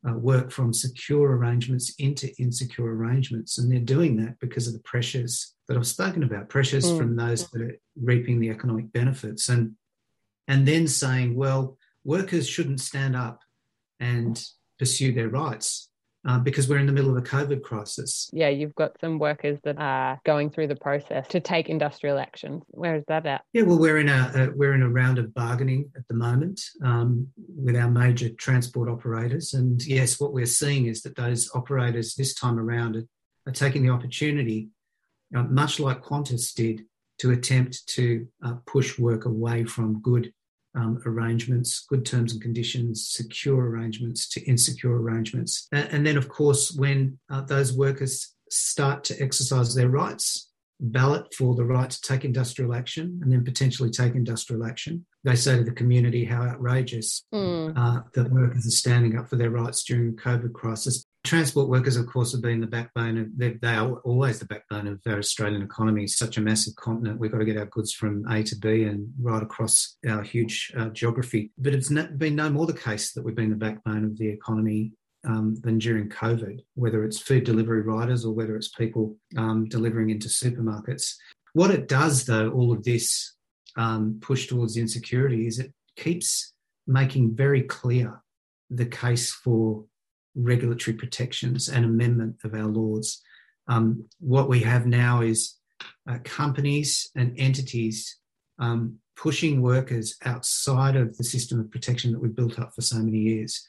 uh, 0.07 0.13
work 0.13 0.51
from 0.51 0.71
secure 0.71 1.36
arrangements 1.36 1.93
into 1.99 2.34
insecure 2.39 2.95
arrangements. 2.95 3.57
And 3.57 3.69
they're 3.69 3.79
doing 3.79 4.15
that 4.23 4.39
because 4.39 4.67
of 4.67 4.73
the 4.73 4.79
pressures 4.86 5.53
that 5.67 5.75
I've 5.75 5.86
spoken 5.86 6.23
about, 6.23 6.47
pressures 6.47 6.86
mm. 6.86 6.97
from 6.97 7.17
those 7.17 7.45
that 7.49 7.62
are 7.62 7.77
reaping 8.01 8.39
the 8.39 8.49
economic 8.49 8.89
benefits. 8.93 9.49
And, 9.49 9.73
and 10.47 10.65
then 10.65 10.88
saying, 10.88 11.36
well, 11.36 11.77
workers 12.05 12.47
shouldn't 12.47 12.79
stand 12.79 13.17
up 13.17 13.41
and 13.99 14.41
pursue 14.79 15.12
their 15.12 15.27
rights 15.27 15.89
uh, 16.27 16.39
because 16.39 16.69
we're 16.69 16.77
in 16.77 16.86
the 16.86 16.91
middle 16.91 17.10
of 17.10 17.17
a 17.17 17.25
COVID 17.25 17.63
crisis. 17.63 18.29
Yeah, 18.31 18.49
you've 18.49 18.75
got 18.75 18.99
some 19.01 19.17
workers 19.17 19.60
that 19.63 19.77
are 19.79 20.19
going 20.25 20.49
through 20.49 20.67
the 20.67 20.75
process 20.75 21.27
to 21.29 21.39
take 21.39 21.69
industrial 21.69 22.19
action. 22.19 22.62
Where 22.67 22.95
is 22.95 23.03
that 23.07 23.25
at? 23.25 23.41
Yeah, 23.53 23.63
well, 23.63 23.79
we're 23.79 23.97
in 23.97 24.10
a, 24.10 24.31
a 24.36 24.51
we're 24.55 24.73
in 24.73 24.84
a 24.84 24.89
round 24.89 25.17
of 25.17 25.34
bargaining 25.34 25.91
at 25.95 26.07
the 26.07 26.13
moment 26.13 26.62
um, 26.84 27.27
with 27.38 27.75
our 27.75 27.89
major 27.89 28.29
transport 28.29 28.89
operators, 28.89 29.53
and 29.53 29.84
yes, 29.86 30.19
what 30.19 30.34
we're 30.34 30.45
seeing 30.45 30.86
is 30.86 31.01
that 31.03 31.15
those 31.15 31.49
operators 31.55 32.15
this 32.15 32.34
time 32.34 32.60
around 32.60 32.95
are, 32.95 33.07
are 33.47 33.53
taking 33.53 33.84
the 33.84 33.91
opportunity, 33.91 34.69
uh, 35.36 35.43
much 35.43 35.79
like 35.79 36.03
Qantas 36.03 36.53
did, 36.53 36.86
to 37.19 37.31
attempt 37.31 37.88
to 37.88 38.27
uh, 38.43 38.55
push 38.65 38.97
work 38.97 39.25
away 39.25 39.63
from 39.63 40.01
good 40.01 40.34
um, 40.75 41.01
arrangements, 41.05 41.86
good 41.89 42.05
terms 42.05 42.34
and 42.34 42.41
conditions, 42.41 43.10
secure 43.10 43.69
arrangements 43.69 44.29
to 44.29 44.41
insecure 44.43 44.95
arrangements. 44.95 45.67
And, 45.71 45.89
and 45.91 46.07
then, 46.07 46.17
of 46.17 46.29
course, 46.29 46.71
when 46.71 47.19
uh, 47.29 47.41
those 47.41 47.73
workers 47.73 48.34
start 48.49 49.03
to 49.05 49.21
exercise 49.21 49.75
their 49.75 49.89
rights, 49.89 50.51
ballot 50.81 51.31
for 51.34 51.55
the 51.55 51.63
right 51.63 51.89
to 51.89 52.01
take 52.01 52.25
industrial 52.25 52.73
action 52.73 53.19
and 53.21 53.31
then 53.31 53.43
potentially 53.43 53.91
take 53.91 54.15
industrial 54.15 54.65
action. 54.65 55.05
They 55.23 55.36
say 55.36 55.57
to 55.57 55.63
the 55.63 55.71
community 55.71 56.25
how 56.25 56.41
outrageous 56.41 57.23
mm. 57.34 57.73
uh, 57.75 58.01
that 58.13 58.31
workers 58.31 58.65
are 58.65 58.71
standing 58.71 59.17
up 59.17 59.29
for 59.29 59.36
their 59.36 59.51
rights 59.51 59.84
during 59.84 60.15
the 60.15 60.21
COVID 60.21 60.53
crisis. 60.53 61.05
Transport 61.23 61.69
workers, 61.69 61.97
of 61.97 62.07
course, 62.07 62.31
have 62.31 62.41
been 62.41 62.62
the 62.62 62.67
backbone 62.67 63.17
of, 63.17 63.27
they, 63.38 63.53
they 63.62 63.75
are 63.75 63.97
always 63.99 64.39
the 64.39 64.45
backbone 64.45 64.88
of 64.88 64.99
our 65.05 65.19
Australian 65.19 65.62
economy. 65.62 66.03
It's 66.03 66.17
such 66.17 66.38
a 66.38 66.41
massive 66.41 66.75
continent. 66.75 67.19
We've 67.19 67.31
got 67.31 67.38
to 67.38 67.45
get 67.45 67.57
our 67.57 67.67
goods 67.67 67.93
from 67.93 68.25
A 68.27 68.41
to 68.43 68.55
B 68.55 68.84
and 68.84 69.07
right 69.21 69.43
across 69.43 69.97
our 70.07 70.23
huge 70.23 70.73
uh, 70.75 70.89
geography. 70.89 71.51
But 71.60 71.75
it's 71.75 71.91
not, 71.91 72.17
been 72.17 72.36
no 72.36 72.49
more 72.49 72.65
the 72.65 72.73
case 72.73 73.13
that 73.13 73.23
we've 73.23 73.36
been 73.36 73.51
the 73.51 73.55
backbone 73.55 74.03
of 74.03 74.17
the 74.17 74.29
economy 74.29 74.93
um, 75.23 75.55
than 75.62 75.77
during 75.77 76.10
COVID, 76.10 76.60
whether 76.73 77.03
it's 77.03 77.19
food 77.19 77.43
delivery 77.43 77.81
riders 77.81 78.25
or 78.25 78.34
whether 78.34 78.55
it's 78.55 78.69
people 78.69 79.15
um, 79.38 79.65
delivering 79.69 80.10
into 80.10 80.27
supermarkets. 80.27 81.13
What 81.53 81.69
it 81.69 81.88
does, 81.88 82.25
though, 82.25 82.49
all 82.49 82.71
of 82.73 82.84
this 82.84 83.36
um, 83.77 84.17
push 84.21 84.47
towards 84.47 84.75
insecurity 84.75 85.45
is 85.45 85.60
it 85.60 85.71
keeps 85.95 86.53
making 86.88 87.36
very 87.36 87.62
clear 87.62 88.21
the 88.69 88.86
case 88.86 89.31
for 89.31 89.86
regulatory 90.36 90.96
protections 90.96 91.70
and 91.70 91.86
amendment 91.86 92.38
of 92.44 92.54
our 92.54 92.67
laws. 92.67 93.22
Um, 93.67 94.06
what 94.20 94.50
we 94.50 94.62
have 94.62 94.86
now 94.86 95.22
is 95.22 95.58
uh, 96.10 96.17
companies 96.24 97.10
and 97.15 97.34
entities 97.38 98.17
um, 98.60 98.98
pushing 99.15 99.62
workers 99.62 100.15
outside 100.26 100.96
of 100.96 101.15
the 101.17 101.24
system 101.24 101.60
of 101.60 101.72
protection 101.72 102.12
that 102.12 102.20
we've 102.20 102.36
built 102.36 102.60
up 102.60 102.74
for 102.74 102.82
so 102.82 102.98
many 102.98 103.20
years. 103.20 103.67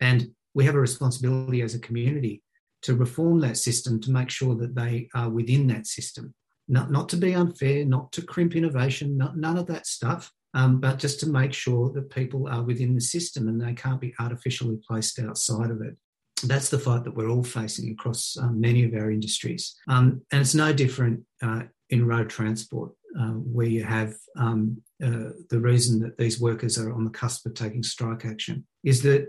And 0.00 0.30
we 0.54 0.64
have 0.64 0.74
a 0.74 0.80
responsibility 0.80 1.62
as 1.62 1.74
a 1.74 1.80
community 1.80 2.42
to 2.82 2.96
reform 2.96 3.40
that 3.40 3.56
system 3.56 4.00
to 4.00 4.10
make 4.10 4.30
sure 4.30 4.54
that 4.56 4.74
they 4.74 5.08
are 5.14 5.28
within 5.28 5.66
that 5.68 5.86
system. 5.86 6.34
Not, 6.66 6.90
not 6.90 7.08
to 7.10 7.16
be 7.16 7.34
unfair, 7.34 7.84
not 7.84 8.12
to 8.12 8.22
crimp 8.22 8.56
innovation, 8.56 9.16
not, 9.16 9.36
none 9.36 9.58
of 9.58 9.66
that 9.66 9.86
stuff, 9.86 10.32
um, 10.54 10.80
but 10.80 10.98
just 10.98 11.20
to 11.20 11.28
make 11.28 11.52
sure 11.52 11.90
that 11.90 12.10
people 12.10 12.48
are 12.48 12.62
within 12.62 12.94
the 12.94 13.00
system 13.00 13.48
and 13.48 13.60
they 13.60 13.74
can't 13.74 14.00
be 14.00 14.14
artificially 14.18 14.78
placed 14.86 15.18
outside 15.18 15.70
of 15.70 15.80
it. 15.82 15.96
That's 16.42 16.70
the 16.70 16.78
fight 16.78 17.04
that 17.04 17.14
we're 17.14 17.28
all 17.28 17.44
facing 17.44 17.90
across 17.90 18.36
um, 18.40 18.60
many 18.60 18.84
of 18.84 18.94
our 18.94 19.10
industries. 19.10 19.76
Um, 19.88 20.22
and 20.32 20.40
it's 20.40 20.54
no 20.54 20.72
different 20.72 21.20
uh, 21.42 21.62
in 21.90 22.06
road 22.06 22.30
transport, 22.30 22.92
uh, 23.18 23.32
where 23.32 23.66
you 23.66 23.84
have 23.84 24.14
um, 24.38 24.80
uh, 25.04 25.30
the 25.50 25.60
reason 25.60 26.00
that 26.00 26.16
these 26.16 26.40
workers 26.40 26.78
are 26.78 26.92
on 26.92 27.04
the 27.04 27.10
cusp 27.10 27.44
of 27.46 27.54
taking 27.54 27.82
strike 27.82 28.24
action 28.24 28.66
is 28.84 29.02
that 29.02 29.26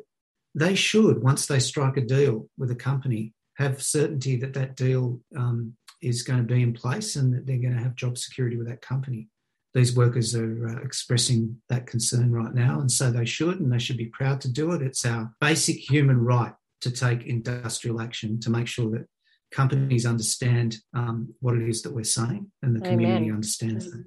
they 0.55 0.75
should, 0.75 1.21
once 1.21 1.45
they 1.45 1.59
strike 1.59 1.97
a 1.97 2.01
deal 2.01 2.47
with 2.57 2.71
a 2.71 2.75
company, 2.75 3.33
have 3.57 3.81
certainty 3.81 4.37
that 4.37 4.53
that 4.53 4.75
deal 4.75 5.19
um, 5.37 5.75
is 6.01 6.23
going 6.23 6.39
to 6.39 6.53
be 6.53 6.61
in 6.61 6.73
place 6.73 7.15
and 7.15 7.33
that 7.33 7.45
they're 7.45 7.57
going 7.57 7.75
to 7.75 7.83
have 7.83 7.95
job 7.95 8.17
security 8.17 8.57
with 8.57 8.67
that 8.67 8.81
company. 8.81 9.27
These 9.73 9.95
workers 9.95 10.35
are 10.35 10.67
uh, 10.67 10.81
expressing 10.83 11.61
that 11.69 11.87
concern 11.87 12.31
right 12.31 12.53
now, 12.53 12.79
and 12.79 12.91
so 12.91 13.09
they 13.09 13.25
should, 13.25 13.59
and 13.59 13.71
they 13.71 13.79
should 13.79 13.97
be 13.97 14.07
proud 14.07 14.41
to 14.41 14.51
do 14.51 14.71
it. 14.73 14.81
It's 14.81 15.05
our 15.05 15.33
basic 15.39 15.77
human 15.77 16.17
right 16.17 16.53
to 16.81 16.91
take 16.91 17.23
industrial 17.23 18.01
action 18.01 18.39
to 18.41 18.49
make 18.49 18.67
sure 18.67 18.89
that 18.91 19.07
companies 19.51 20.05
understand 20.05 20.77
um, 20.93 21.33
what 21.39 21.55
it 21.55 21.67
is 21.67 21.81
that 21.83 21.93
we're 21.93 22.03
saying 22.03 22.51
and 22.61 22.75
the 22.75 22.79
Amen. 22.79 22.91
community 22.91 23.31
understands 23.31 23.91
that. 23.91 24.03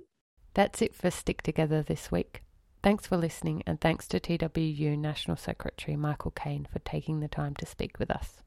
That's 0.54 0.82
it 0.82 0.94
for 0.94 1.10
Stick 1.10 1.42
Together 1.42 1.82
this 1.82 2.10
week. 2.10 2.42
Thanks 2.82 3.06
for 3.06 3.16
listening, 3.16 3.62
and 3.66 3.80
thanks 3.80 4.06
to 4.08 4.20
TWU 4.20 4.98
National 4.98 5.36
Secretary 5.36 5.96
Michael 5.96 6.32
Kaine 6.32 6.66
for 6.70 6.80
taking 6.80 7.20
the 7.20 7.28
time 7.28 7.54
to 7.56 7.66
speak 7.66 7.98
with 7.98 8.10
us. 8.10 8.42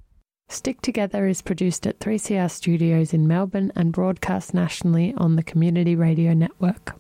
Stick 0.50 0.80
Together 0.82 1.28
is 1.28 1.42
produced 1.42 1.86
at 1.88 2.00
3CR 2.00 2.50
Studios 2.50 3.14
in 3.14 3.28
Melbourne 3.28 3.72
and 3.76 3.92
broadcast 3.92 4.54
nationally 4.54 5.14
on 5.18 5.36
the 5.36 5.44
Community 5.44 5.96
Radio 5.96 6.34
Network. 6.34 6.96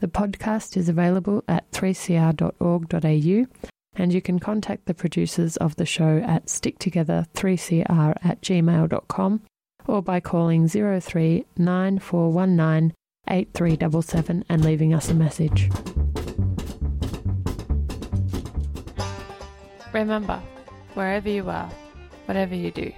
The 0.00 0.08
podcast 0.08 0.76
is 0.76 0.88
available 0.88 1.42
at 1.48 1.70
3cr.org.au 1.72 3.46
and 3.94 4.12
you 4.12 4.22
can 4.22 4.38
contact 4.38 4.86
the 4.86 4.94
producers 4.94 5.56
of 5.56 5.74
the 5.76 5.86
show 5.86 6.18
at 6.18 6.46
sticktogether3cr 6.46 8.14
at 8.22 8.40
gmail.com 8.40 9.42
or 9.86 10.02
by 10.02 10.20
calling 10.20 10.68
03 10.68 11.46
9419 11.56 12.94
8377 13.30 14.44
and 14.48 14.64
leaving 14.64 14.94
us 14.94 15.10
a 15.10 15.14
message. 15.14 15.70
Remember, 19.92 20.40
wherever 20.94 21.28
you 21.28 21.48
are, 21.50 21.70
whatever 22.26 22.54
you 22.54 22.70
do, 22.70 22.92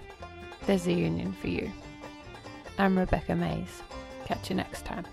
there's 0.67 0.87
a 0.87 0.93
union 0.93 1.33
for 1.41 1.49
you. 1.49 1.71
I'm 2.79 2.99
Rebecca 2.99 3.35
Mays. 3.35 3.83
Catch 4.27 4.51
you 4.51 4.57
next 4.57 4.85
time. 4.85 5.07